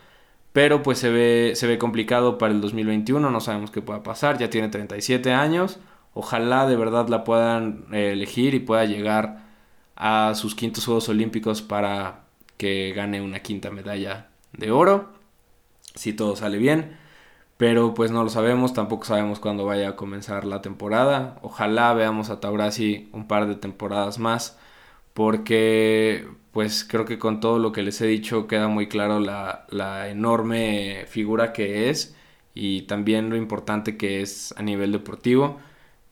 Pero 0.53 0.83
pues 0.83 0.99
se 0.99 1.09
ve, 1.09 1.53
se 1.55 1.67
ve 1.67 1.77
complicado 1.77 2.37
para 2.37 2.53
el 2.53 2.61
2021, 2.61 3.29
no 3.29 3.39
sabemos 3.39 3.71
qué 3.71 3.81
pueda 3.81 4.03
pasar, 4.03 4.37
ya 4.37 4.49
tiene 4.49 4.67
37 4.67 5.31
años, 5.31 5.79
ojalá 6.13 6.67
de 6.67 6.75
verdad 6.75 7.07
la 7.07 7.23
puedan 7.23 7.85
eh, 7.93 8.11
elegir 8.11 8.53
y 8.53 8.59
pueda 8.59 8.85
llegar 8.85 9.45
a 9.95 10.33
sus 10.35 10.55
quintos 10.55 10.85
Juegos 10.85 11.07
Olímpicos 11.09 11.61
para 11.61 12.25
que 12.57 12.93
gane 12.93 13.21
una 13.21 13.39
quinta 13.39 13.71
medalla 13.71 14.27
de 14.53 14.71
oro, 14.71 15.09
si 15.95 16.13
todo 16.13 16.35
sale 16.35 16.57
bien, 16.57 16.97
pero 17.57 17.93
pues 17.93 18.11
no 18.11 18.23
lo 18.23 18.29
sabemos, 18.29 18.73
tampoco 18.73 19.05
sabemos 19.05 19.39
cuándo 19.39 19.65
vaya 19.65 19.89
a 19.89 19.95
comenzar 19.95 20.45
la 20.45 20.61
temporada, 20.61 21.37
ojalá 21.43 21.93
veamos 21.93 22.29
a 22.29 22.39
Taurasi 22.39 23.09
un 23.13 23.27
par 23.27 23.47
de 23.47 23.55
temporadas 23.55 24.19
más, 24.19 24.57
porque 25.13 26.27
pues 26.51 26.83
creo 26.83 27.05
que 27.05 27.19
con 27.19 27.39
todo 27.39 27.59
lo 27.59 27.71
que 27.71 27.83
les 27.83 28.01
he 28.01 28.07
dicho 28.07 28.47
queda 28.47 28.67
muy 28.67 28.87
claro 28.87 29.19
la, 29.19 30.09
enorme 30.09 31.05
figura 31.07 31.53
que 31.53 31.89
es 31.89 32.15
y 32.53 32.83
también 32.83 33.29
lo 33.29 33.37
importante 33.37 33.97
que 33.97 34.21
es 34.21 34.53
a 34.57 34.63
nivel 34.63 34.91
deportivo. 34.91 35.59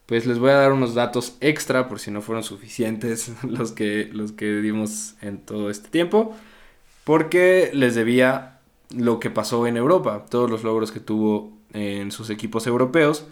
Pues 0.06 0.26
les 0.26 0.40
voy 0.40 0.52
a 0.52 0.56
dar 0.56 0.72
unos 0.74 0.96
datos 0.96 1.38
extra 1.40 1.88
por 1.88 2.00
si 2.00 2.12
no 2.12 2.22
fueron 2.22 2.44
suficientes 2.44 3.32
los 3.44 3.72
que, 3.74 4.10
los 4.12 4.32
que 4.32 4.62
dimos 4.62 5.16
en 5.22 5.40
todo 5.40 5.70
este 5.70 5.90
tiempo. 5.90 6.36
Porque 7.04 7.72
les 7.74 7.96
debía 7.96 8.60
lo 8.96 9.20
que 9.20 9.30
pasó 9.30 9.68
en 9.68 9.78
Europa, 9.78 10.26
todos 10.30 10.50
los 10.50 10.64
logros 10.64 10.92
que 10.92 11.00
tuvo 11.00 11.52
en 11.74 12.12
sus 12.12 12.30
equipos 12.30 12.68
europeos, 12.68 13.28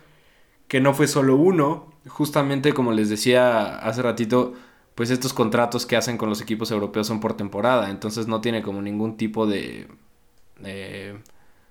que 0.67 0.81
no 0.81 0.93
fue 0.93 1.07
solo 1.07 1.35
uno, 1.35 1.91
justamente 2.07 2.73
como 2.73 2.91
les 2.91 3.09
decía 3.09 3.77
hace 3.79 4.01
ratito, 4.01 4.53
pues 4.97 5.11
estos 5.11 5.31
contratos 5.31 5.85
que 5.85 5.95
hacen 5.95 6.17
con 6.17 6.27
los 6.27 6.41
equipos 6.41 6.71
europeos 6.71 7.05
son 7.05 7.19
por 7.19 7.37
temporada, 7.37 7.91
entonces 7.91 8.25
no 8.27 8.41
tiene 8.41 8.63
como 8.63 8.81
ningún 8.81 9.15
tipo 9.15 9.45
de... 9.45 9.87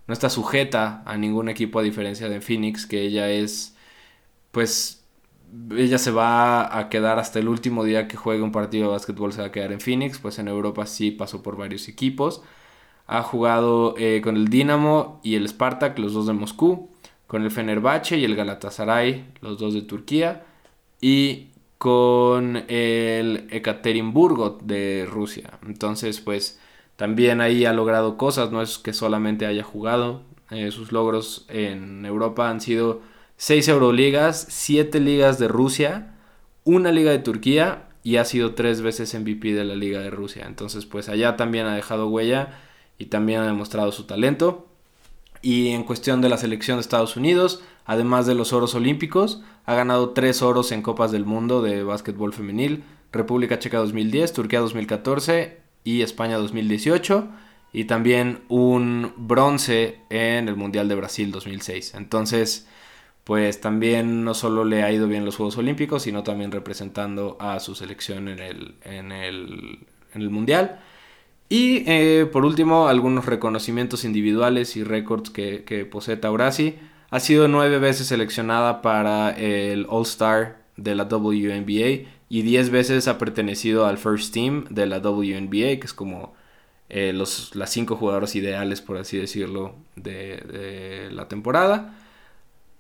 no 0.07 0.15
está 0.15 0.31
sujeta 0.31 1.03
a 1.05 1.17
ningún 1.17 1.49
equipo 1.49 1.81
a 1.81 1.83
diferencia 1.83 2.29
de 2.29 2.41
Phoenix, 2.41 2.87
que 2.87 3.01
ella 3.03 3.29
es, 3.29 3.77
pues, 4.53 5.05
ella 5.77 5.99
se 5.99 6.13
va 6.13 6.79
a 6.79 6.89
quedar 6.89 7.19
hasta 7.19 7.41
el 7.41 7.49
último 7.49 7.83
día 7.83 8.07
que 8.07 8.17
juegue 8.17 8.45
un 8.45 8.53
partido 8.53 8.85
de 8.85 8.93
básquetbol, 8.93 9.33
se 9.33 9.41
va 9.41 9.49
a 9.49 9.53
quedar 9.53 9.73
en 9.73 9.81
Phoenix, 9.81 10.21
pues 10.21 10.39
en 10.39 10.47
Europa 10.47 10.87
sí 10.87 11.11
pasó 11.11 11.43
por 11.43 11.57
varios 11.57 11.89
equipos. 11.89 12.43
Ha 13.09 13.23
jugado 13.23 13.97
eh, 13.99 14.21
con 14.23 14.37
el 14.37 14.47
Dinamo 14.47 15.21
y 15.25 15.35
el 15.35 15.49
Spartak, 15.49 15.99
los 15.99 16.13
dos 16.13 16.29
de 16.29 16.33
Moscú, 16.33 16.91
con 17.27 17.43
el 17.43 17.51
Fenerbahce 17.51 18.19
y 18.19 18.25
el 18.25 18.37
Galatasaray, 18.37 19.33
los 19.41 19.59
dos 19.59 19.75
de 19.75 19.83
Turquía. 19.83 20.47
Y 21.01 21.49
con 21.79 22.65
el 22.69 23.47
Ekaterimburgo 23.51 24.59
de 24.63 25.07
Rusia. 25.09 25.59
Entonces, 25.67 26.21
pues 26.21 26.59
también 26.97 27.41
ahí 27.41 27.65
ha 27.65 27.73
logrado 27.73 28.17
cosas, 28.17 28.51
no 28.51 28.63
es 28.63 28.79
que 28.79 28.93
solamente 28.93 29.47
haya 29.47 29.63
jugado. 29.63 30.23
Eh, 30.51 30.71
sus 30.71 30.93
logros 30.93 31.45
en 31.49 32.07
Europa 32.07 32.49
han 32.49 32.61
sido 32.61 33.03
6 33.37 33.69
Euroligas, 33.69 34.47
7 34.49 35.01
ligas 35.01 35.39
de 35.39 35.49
Rusia, 35.49 36.15
una 36.65 36.93
liga 36.93 37.11
de 37.11 37.19
Turquía 37.19 37.89
y 38.03 38.17
ha 38.17 38.25
sido 38.25 38.55
tres 38.55 38.83
veces 38.83 39.15
MVP 39.15 39.53
de 39.53 39.65
la 39.65 39.75
liga 39.75 40.01
de 40.01 40.11
Rusia. 40.11 40.45
Entonces, 40.47 40.87
pues 40.87 41.09
allá 41.09 41.37
también 41.37 41.67
ha 41.67 41.75
dejado 41.75 42.09
huella 42.09 42.61
y 42.99 43.07
también 43.07 43.41
ha 43.41 43.47
demostrado 43.47 43.91
su 43.93 44.05
talento. 44.05 44.69
Y 45.43 45.71
en 45.71 45.85
cuestión 45.85 46.21
de 46.21 46.29
la 46.29 46.39
selección 46.39 46.77
de 46.77 46.83
Estados 46.83 47.17
Unidos, 47.17 47.63
además 47.87 48.27
de 48.27 48.35
los 48.35 48.53
oros 48.53 48.75
olímpicos, 48.75 49.43
ha 49.65 49.75
ganado 49.75 50.11
tres 50.11 50.43
oros 50.43 50.73
en 50.73 50.83
Copas 50.83 51.13
del 51.13 51.25
Mundo 51.25 51.63
de 51.63 51.83
básquetbol 51.83 52.33
femenil, 52.33 52.85
República 53.13 53.59
Checa 53.59 53.79
2010, 53.79 54.33
Turquía 54.33 54.61
2014 54.61 55.61
y 55.85 56.03
España 56.03 56.37
2018, 56.37 57.29
y 57.73 57.85
también 57.85 58.41
un 58.49 59.13
bronce 59.17 60.01
en 60.11 60.49
el 60.49 60.57
Mundial 60.57 60.89
de 60.89 60.95
Brasil 60.95 61.31
2006. 61.31 61.95
Entonces, 61.95 62.67
pues 63.25 63.61
también 63.61 64.25
no 64.25 64.35
solo 64.35 64.65
le 64.65 64.83
ha 64.83 64.93
ido 64.93 65.09
bien 65.09 65.25
los 65.25 65.37
Juegos 65.37 65.57
Olímpicos, 65.57 66.03
sino 66.03 66.23
también 66.23 66.53
representando 66.53 67.37
a 67.41 67.61
su 67.61 67.75
selección 67.75 68.29
en 68.29 68.39
el, 68.41 68.75
en 68.85 69.13
el 69.13 70.31
Mundial. 70.31 70.81
Y 71.49 71.85
eh, 71.87 72.29
por 72.33 72.45
último, 72.45 72.89
algunos 72.89 73.27
reconocimientos 73.27 74.05
individuales 74.05 74.77
y 74.77 74.83
récords 74.83 75.31
que, 75.31 75.89
posee 75.91 76.17
Taurasi. 76.17 76.77
Ha 77.11 77.21
sido 77.21 77.49
nueve 77.49 77.79
veces 77.79 78.09
seleccionada 78.09 78.83
para 78.83 79.31
el 79.31 79.87
All-Star 79.89 80.59
de 80.77 80.95
la 80.95 81.05
WNBA 81.05 82.09
y 82.29 82.43
diez 82.43 82.71
veces 82.71 83.09
ha 83.09 83.19
pertenecido 83.19 83.87
al 83.87 83.99
First 83.99 84.35
Team 84.35 84.67
de 84.71 84.87
la 84.87 84.99
WNBA, 84.99 85.79
que 85.79 85.83
es 85.85 85.95
como 85.95 86.35
eh, 86.89 87.13
los, 87.13 87.55
las 87.55 87.71
cinco 87.71 87.97
jugadores 87.97 88.35
ideales, 88.35 88.81
por 88.81 88.97
así 88.97 89.19
decirlo, 89.19 89.77
de, 89.95 90.37
de 90.37 91.11
la 91.13 91.29
temporada. 91.29 91.95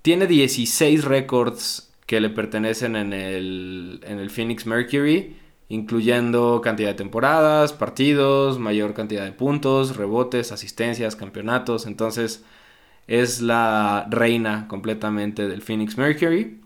Tiene 0.03 0.27
16 0.27 1.05
récords 1.05 1.93
que 2.07 2.21
le 2.21 2.31
pertenecen 2.31 2.97
en 2.97 3.13
el, 3.13 4.01
en 4.05 4.19
el 4.19 4.31
Phoenix 4.31 4.67
Mercury 4.67 5.37
incluyendo 5.69 6.61
cantidad 6.63 6.91
de 6.91 6.95
temporadas, 6.95 7.73
partidos, 7.73 8.59
mayor 8.59 8.95
cantidad 8.95 9.25
de 9.25 9.33
puntos, 9.33 9.97
rebotes, 9.97 10.53
asistencias, 10.53 11.17
campeonatos. 11.17 11.87
Entonces 11.87 12.45
es 13.07 13.41
la 13.41 14.07
reina 14.11 14.67
completamente 14.69 15.49
del 15.49 15.63
Phoenix 15.63 15.97
Mercury. 15.97 16.61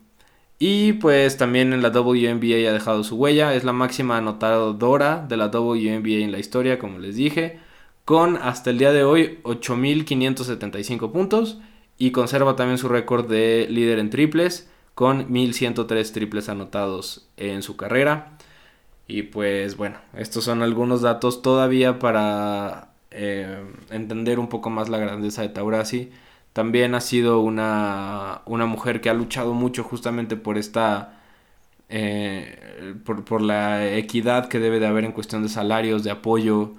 Y 0.58 0.94
pues 0.94 1.38
también 1.38 1.72
en 1.72 1.82
la 1.82 1.88
WNBA 1.88 2.68
ha 2.68 2.72
dejado 2.72 3.02
su 3.02 3.16
huella. 3.16 3.54
Es 3.54 3.64
la 3.64 3.72
máxima 3.72 4.18
anotadora 4.18 5.24
de 5.26 5.36
la 5.36 5.46
WNBA 5.48 6.22
en 6.22 6.32
la 6.32 6.38
historia, 6.38 6.78
como 6.78 6.98
les 6.98 7.16
dije. 7.16 7.58
Con 8.04 8.36
hasta 8.36 8.70
el 8.70 8.78
día 8.78 8.92
de 8.92 9.04
hoy 9.04 9.38
8.575 9.44 11.12
puntos. 11.12 11.58
Y 11.98 12.12
conserva 12.12 12.56
también 12.56 12.78
su 12.78 12.88
récord 12.88 13.28
de 13.28 13.66
líder 13.70 13.98
en 13.98 14.10
triples. 14.10 14.70
Con 14.94 15.28
1.103 15.32 16.12
triples 16.12 16.48
anotados 16.48 17.26
en 17.36 17.62
su 17.62 17.76
carrera. 17.76 18.36
Y 19.06 19.22
pues 19.22 19.76
bueno, 19.76 19.96
estos 20.14 20.44
son 20.44 20.62
algunos 20.62 21.00
datos 21.02 21.42
todavía 21.42 21.98
para 21.98 22.92
eh, 23.10 23.64
entender 23.90 24.38
un 24.38 24.48
poco 24.48 24.70
más 24.70 24.88
la 24.88 24.98
grandeza 24.98 25.42
de 25.42 25.48
Taurasi. 25.48 26.10
También 26.52 26.94
ha 26.94 27.00
sido 27.00 27.40
una, 27.40 28.42
mujer 28.46 29.00
que 29.00 29.10
ha 29.10 29.14
luchado 29.14 29.54
mucho 29.54 29.84
justamente 29.84 30.36
por 30.36 30.58
esta... 30.58 31.16
Eh, 31.88 32.94
por, 33.04 33.42
la 33.42 33.94
equidad 33.96 34.48
que 34.48 34.60
debe 34.60 34.78
de 34.80 34.86
haber 34.86 35.04
en 35.04 35.12
cuestión 35.12 35.42
de 35.42 35.48
salarios, 35.48 36.04
de 36.04 36.12
apoyo 36.12 36.74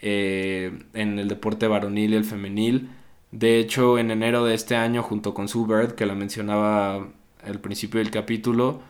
eh, 0.00 0.84
en 0.94 1.18
el 1.18 1.28
deporte 1.28 1.66
varonil 1.66 2.12
y 2.12 2.16
el 2.16 2.24
femenil. 2.24 2.90
De 3.32 3.58
hecho, 3.58 3.98
en 3.98 4.10
enero 4.10 4.44
de 4.44 4.54
este 4.54 4.76
año, 4.76 5.02
junto 5.02 5.34
con 5.34 5.48
Sue 5.48 5.94
que 5.96 6.06
la 6.06 6.14
mencionaba 6.14 7.08
al 7.44 7.60
principio 7.60 8.00
del 8.00 8.10
capítulo, 8.10 8.82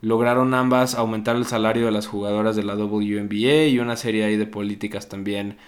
lograron 0.00 0.54
ambas 0.54 0.94
aumentar 0.94 1.36
el 1.36 1.46
salario 1.46 1.86
de 1.86 1.92
las 1.92 2.06
jugadoras 2.06 2.56
de 2.56 2.64
la 2.64 2.76
WNBA 2.76 3.66
y 3.66 3.78
una 3.80 3.96
serie 3.96 4.24
ahí 4.24 4.36
de 4.36 4.46
políticas 4.46 5.08
también 5.08 5.58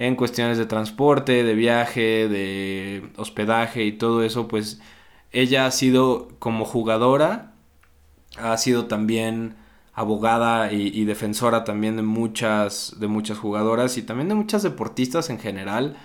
en 0.00 0.16
cuestiones 0.16 0.56
de 0.56 0.64
transporte, 0.64 1.44
de 1.44 1.54
viaje, 1.54 2.26
de 2.26 3.10
hospedaje 3.16 3.84
y 3.84 3.92
todo 3.92 4.24
eso, 4.24 4.48
pues 4.48 4.80
ella 5.30 5.66
ha 5.66 5.70
sido 5.70 6.28
como 6.38 6.64
jugadora, 6.64 7.52
ha 8.38 8.56
sido 8.56 8.86
también 8.86 9.56
abogada 9.92 10.72
y, 10.72 11.04
defensora 11.04 11.64
también 11.64 11.96
de 11.96 12.02
muchas, 12.02 12.96
de 12.98 13.08
muchas 13.08 13.36
jugadoras 13.38 13.98
y 13.98 14.02
también 14.02 14.30
de 14.30 14.34
muchas 14.36 14.62
deportistas 14.62 15.28
en 15.28 15.38
general. 15.38 15.98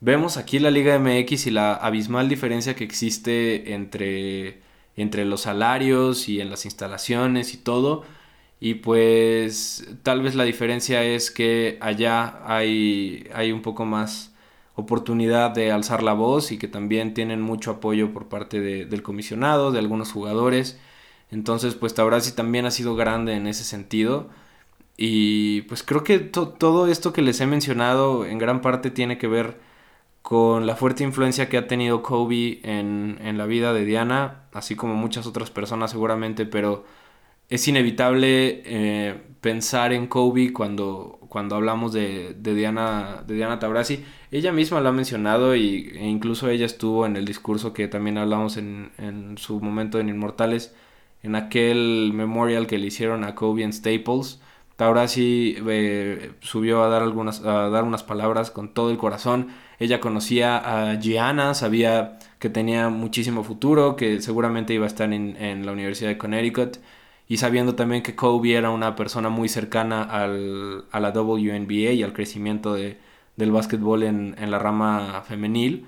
Vemos 0.00 0.38
aquí 0.38 0.58
la 0.58 0.70
Liga 0.70 0.98
MX 0.98 1.46
y 1.48 1.50
la 1.50 1.74
abismal 1.74 2.30
diferencia 2.30 2.74
que 2.74 2.84
existe 2.84 3.74
entre 3.74 4.62
entre 4.96 5.24
los 5.24 5.42
salarios 5.42 6.28
y 6.28 6.40
en 6.40 6.50
las 6.50 6.64
instalaciones 6.64 7.54
y 7.54 7.58
todo. 7.58 8.04
Y 8.64 8.74
pues 8.74 9.88
tal 10.04 10.22
vez 10.22 10.36
la 10.36 10.44
diferencia 10.44 11.02
es 11.02 11.32
que 11.32 11.78
allá 11.80 12.42
hay, 12.46 13.28
hay 13.34 13.50
un 13.50 13.60
poco 13.60 13.84
más 13.86 14.32
oportunidad 14.76 15.50
de 15.50 15.72
alzar 15.72 16.04
la 16.04 16.12
voz 16.12 16.52
y 16.52 16.58
que 16.58 16.68
también 16.68 17.12
tienen 17.12 17.42
mucho 17.42 17.72
apoyo 17.72 18.12
por 18.12 18.28
parte 18.28 18.60
del 18.60 19.02
comisionado, 19.02 19.72
de 19.72 19.80
algunos 19.80 20.12
jugadores. 20.12 20.78
Entonces 21.32 21.74
pues 21.74 21.94
Taurasi 21.94 22.36
también 22.36 22.64
ha 22.64 22.70
sido 22.70 22.94
grande 22.94 23.34
en 23.34 23.48
ese 23.48 23.64
sentido. 23.64 24.30
Y 24.96 25.62
pues 25.62 25.82
creo 25.82 26.04
que 26.04 26.20
todo 26.20 26.86
esto 26.86 27.12
que 27.12 27.22
les 27.22 27.40
he 27.40 27.46
mencionado 27.46 28.24
en 28.26 28.38
gran 28.38 28.60
parte 28.60 28.92
tiene 28.92 29.18
que 29.18 29.26
ver 29.26 29.58
con 30.22 30.66
la 30.68 30.76
fuerte 30.76 31.02
influencia 31.02 31.48
que 31.48 31.58
ha 31.58 31.66
tenido 31.66 32.02
Kobe 32.02 32.60
en, 32.62 33.36
la 33.36 33.46
vida 33.46 33.72
de 33.72 33.84
Diana, 33.84 34.44
así 34.52 34.76
como 34.76 34.94
muchas 34.94 35.26
otras 35.26 35.50
personas 35.50 35.90
seguramente, 35.90 36.46
pero 36.46 36.84
es 37.54 37.68
inevitable 37.68 38.62
eh, 38.64 39.20
pensar 39.40 39.92
en 39.92 40.06
Kobe 40.06 40.52
cuando, 40.52 41.18
cuando 41.28 41.56
hablamos 41.56 41.92
de, 41.92 42.34
Diana, 42.40 43.22
de 43.26 43.34
Diana 43.34 43.58
Taurasi. 43.58 44.04
Ella 44.30 44.52
misma 44.52 44.80
lo 44.80 44.88
ha 44.88 44.92
mencionado 44.92 45.54
y, 45.54 45.92
e 45.94 46.08
incluso 46.08 46.48
ella 46.48 46.66
estuvo 46.66 47.06
en 47.06 47.16
el 47.16 47.24
discurso 47.24 47.72
que 47.72 47.88
también 47.88 48.18
hablamos 48.18 48.56
en, 48.56 48.92
en 48.98 49.36
su 49.38 49.60
momento 49.60 50.00
en 50.00 50.08
Inmortales, 50.08 50.74
en 51.22 51.34
aquel 51.34 52.12
memorial 52.14 52.66
que 52.66 52.78
le 52.78 52.86
hicieron 52.86 53.24
a 53.24 53.34
Kobe 53.34 53.64
en 53.64 53.72
Staples. 53.72 54.40
Taurasi 54.76 55.56
eh, 55.68 56.32
subió 56.40 56.82
a 56.82 56.88
dar, 56.88 57.02
algunas, 57.02 57.44
a 57.44 57.68
dar 57.68 57.84
unas 57.84 58.02
palabras 58.02 58.50
con 58.50 58.72
todo 58.72 58.90
el 58.90 58.96
corazón 58.96 59.48
ella 59.82 59.98
conocía 59.98 60.58
a 60.58 61.00
Gianna, 61.00 61.54
sabía 61.54 62.20
que 62.38 62.48
tenía 62.48 62.88
muchísimo 62.88 63.42
futuro, 63.42 63.96
que 63.96 64.20
seguramente 64.20 64.72
iba 64.72 64.84
a 64.84 64.86
estar 64.86 65.12
en, 65.12 65.66
la 65.66 65.72
Universidad 65.72 66.08
de 66.10 66.18
Connecticut. 66.18 66.76
Y 67.28 67.38
sabiendo 67.38 67.74
también 67.74 68.02
que 68.02 68.14
Kobe 68.16 68.54
era 68.54 68.70
una 68.70 68.96
persona 68.96 69.28
muy 69.30 69.48
cercana 69.48 70.02
al, 70.02 70.84
a 70.90 71.00
la 71.00 71.10
WNBA 71.10 71.92
y 71.92 72.02
al 72.02 72.12
crecimiento 72.12 72.74
de, 72.74 72.98
del 73.36 73.52
básquetbol 73.52 74.02
en, 74.02 74.34
en, 74.38 74.50
la 74.50 74.58
rama 74.58 75.22
femenil, 75.26 75.86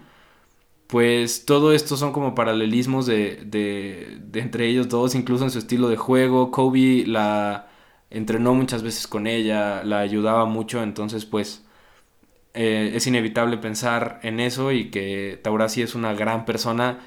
pues 0.87 1.45
todo 1.47 1.73
esto 1.73 1.97
son 1.97 2.13
como 2.13 2.35
paralelismos 2.35 3.07
de, 3.07 3.43
de, 3.45 4.19
de, 4.23 4.41
entre 4.41 4.67
ellos 4.69 4.89
dos, 4.89 5.15
incluso 5.15 5.45
en 5.45 5.51
su 5.51 5.59
estilo 5.59 5.89
de 5.89 5.97
juego. 5.97 6.51
Kobe 6.51 7.05
la 7.07 7.69
entrenó 8.11 8.55
muchas 8.55 8.83
veces 8.83 9.07
con 9.07 9.27
ella, 9.27 9.83
la 9.85 10.01
ayudaba 10.01 10.45
mucho, 10.47 10.83
entonces 10.83 11.25
pues 11.25 11.65
eh, 12.55 12.93
es 12.95 13.07
inevitable 13.07 13.59
pensar 13.59 14.21
en 14.23 14.41
eso 14.41 14.73
y 14.73 14.91
que 14.91 15.41
Taurasi 15.43 15.83
es 15.83 15.95
una 15.97 16.15
gran 16.15 16.45
persona 16.45 17.01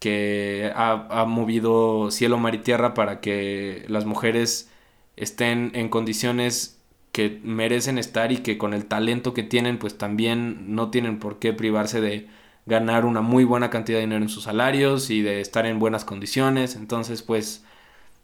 que 0.00 0.72
ha, 0.74 1.24
movido 1.26 2.10
cielo, 2.10 2.38
mar 2.38 2.54
y 2.54 2.58
tierra 2.58 2.94
para 2.94 3.20
que 3.20 3.84
las 3.88 4.06
mujeres 4.06 4.70
estén 5.16 5.72
en 5.74 5.90
condiciones 5.90 6.80
que 7.12 7.40
merecen 7.44 7.98
estar 7.98 8.32
y 8.32 8.38
que 8.38 8.58
con 8.58 8.74
el 8.74 8.86
talento 8.86 9.34
que 9.34 9.42
tienen 9.42 9.78
pues 9.78 9.98
también 9.98 10.74
no 10.74 10.90
tienen 10.90 11.18
por 11.20 11.38
qué 11.38 11.52
privarse 11.52 12.00
de 12.00 12.28
ganar 12.66 13.04
una 13.04 13.20
muy 13.20 13.44
buena 13.44 13.70
cantidad 13.70 13.98
de 13.98 14.04
dinero 14.04 14.22
en 14.22 14.30
sus 14.30 14.44
salarios 14.44 15.10
y 15.10 15.22
de 15.22 15.40
estar 15.40 15.66
en 15.66 15.78
buenas 15.78 16.04
condiciones. 16.04 16.76
Entonces 16.76 17.22
pues 17.22 17.64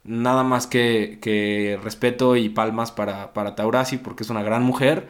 nada 0.03 0.43
más 0.43 0.67
que, 0.67 1.19
que 1.21 1.79
respeto 1.83 2.35
y 2.37 2.49
palmas 2.49 2.91
para, 2.91 3.33
para 3.33 3.55
Taurasi 3.55 3.97
porque 3.97 4.23
es 4.23 4.29
una 4.31 4.43
gran 4.43 4.63
mujer 4.63 5.07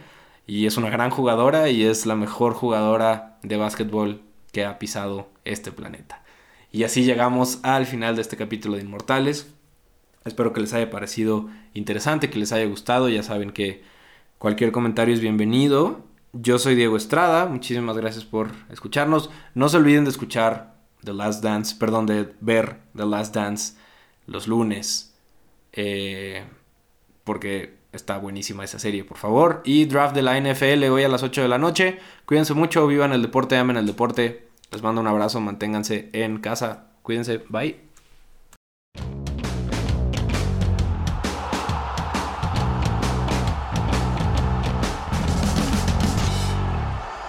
y 0.48 0.66
es 0.68 0.78
una 0.78 0.90
gran 0.90 1.12
jugadora 1.12 1.70
y 1.70 1.84
es 1.84 2.06
la 2.06 2.16
mejor 2.16 2.54
jugadora 2.54 3.38
de 3.44 3.58
básquetbol 3.58 4.22
que 4.52 4.66
ha 4.66 4.80
pisado 4.80 5.30
este 5.46 5.72
planeta. 5.72 6.24
Y 6.72 6.84
así 6.84 7.04
llegamos 7.04 7.60
al 7.64 7.86
final 7.86 8.16
de 8.16 8.22
este 8.22 8.38
capítulo 8.38 8.76
de 8.76 8.84
Inmortales. 8.84 9.54
Espero 10.26 10.52
que 10.54 10.60
les 10.60 10.74
haya 10.74 10.90
parecido 10.90 11.48
interesante, 11.74 12.30
que 12.30 12.40
les 12.40 12.52
haya 12.52 12.66
gustado. 12.66 13.08
Ya 13.10 13.24
saben 13.24 13.52
que 13.52 13.84
cualquier 14.38 14.72
comentario 14.72 15.14
es 15.14 15.22
bienvenido. 15.22 16.06
Yo 16.34 16.60
soy 16.60 16.76
Diego 16.76 16.98
Estrada. 16.98 17.46
Muchísimas 17.46 17.98
gracias 17.98 18.26
por 18.26 18.52
escucharnos. 18.70 19.30
No 19.56 19.70
se 19.70 19.78
olviden 19.78 20.04
de 20.04 20.12
escuchar 20.12 20.76
The 21.04 21.14
Last 21.14 21.44
Dance, 21.44 21.76
perdón, 21.80 22.06
de 22.06 22.34
ver 22.42 22.78
The 22.96 23.06
Last 23.06 23.34
Dance 23.34 23.74
los 24.26 24.48
lunes. 24.48 25.16
Eh, 25.72 26.44
porque 27.24 27.78
está 27.94 28.18
buenísima 28.18 28.64
esa 28.64 28.80
serie, 28.80 29.04
por 29.04 29.18
favor. 29.18 29.62
Y 29.64 29.86
draft 29.86 30.16
de 30.16 30.22
la 30.22 30.40
NFL 30.40 30.84
hoy 30.92 31.04
a 31.04 31.10
las 31.10 31.24
8 31.24 31.42
de 31.42 31.48
la 31.48 31.58
noche. 31.58 32.00
Cuídense 32.26 32.54
mucho, 32.54 32.86
vivan 32.88 33.14
el 33.14 33.22
deporte, 33.22 33.58
amen 33.58 33.78
el 33.78 33.86
deporte. 33.86 34.47
Les 34.72 34.82
mando 34.82 35.00
un 35.00 35.08
abrazo, 35.08 35.40
manténganse 35.40 36.10
en 36.12 36.40
casa, 36.40 36.88
cuídense, 37.02 37.42
bye. 37.50 37.80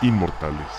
Inmortales. 0.02 0.77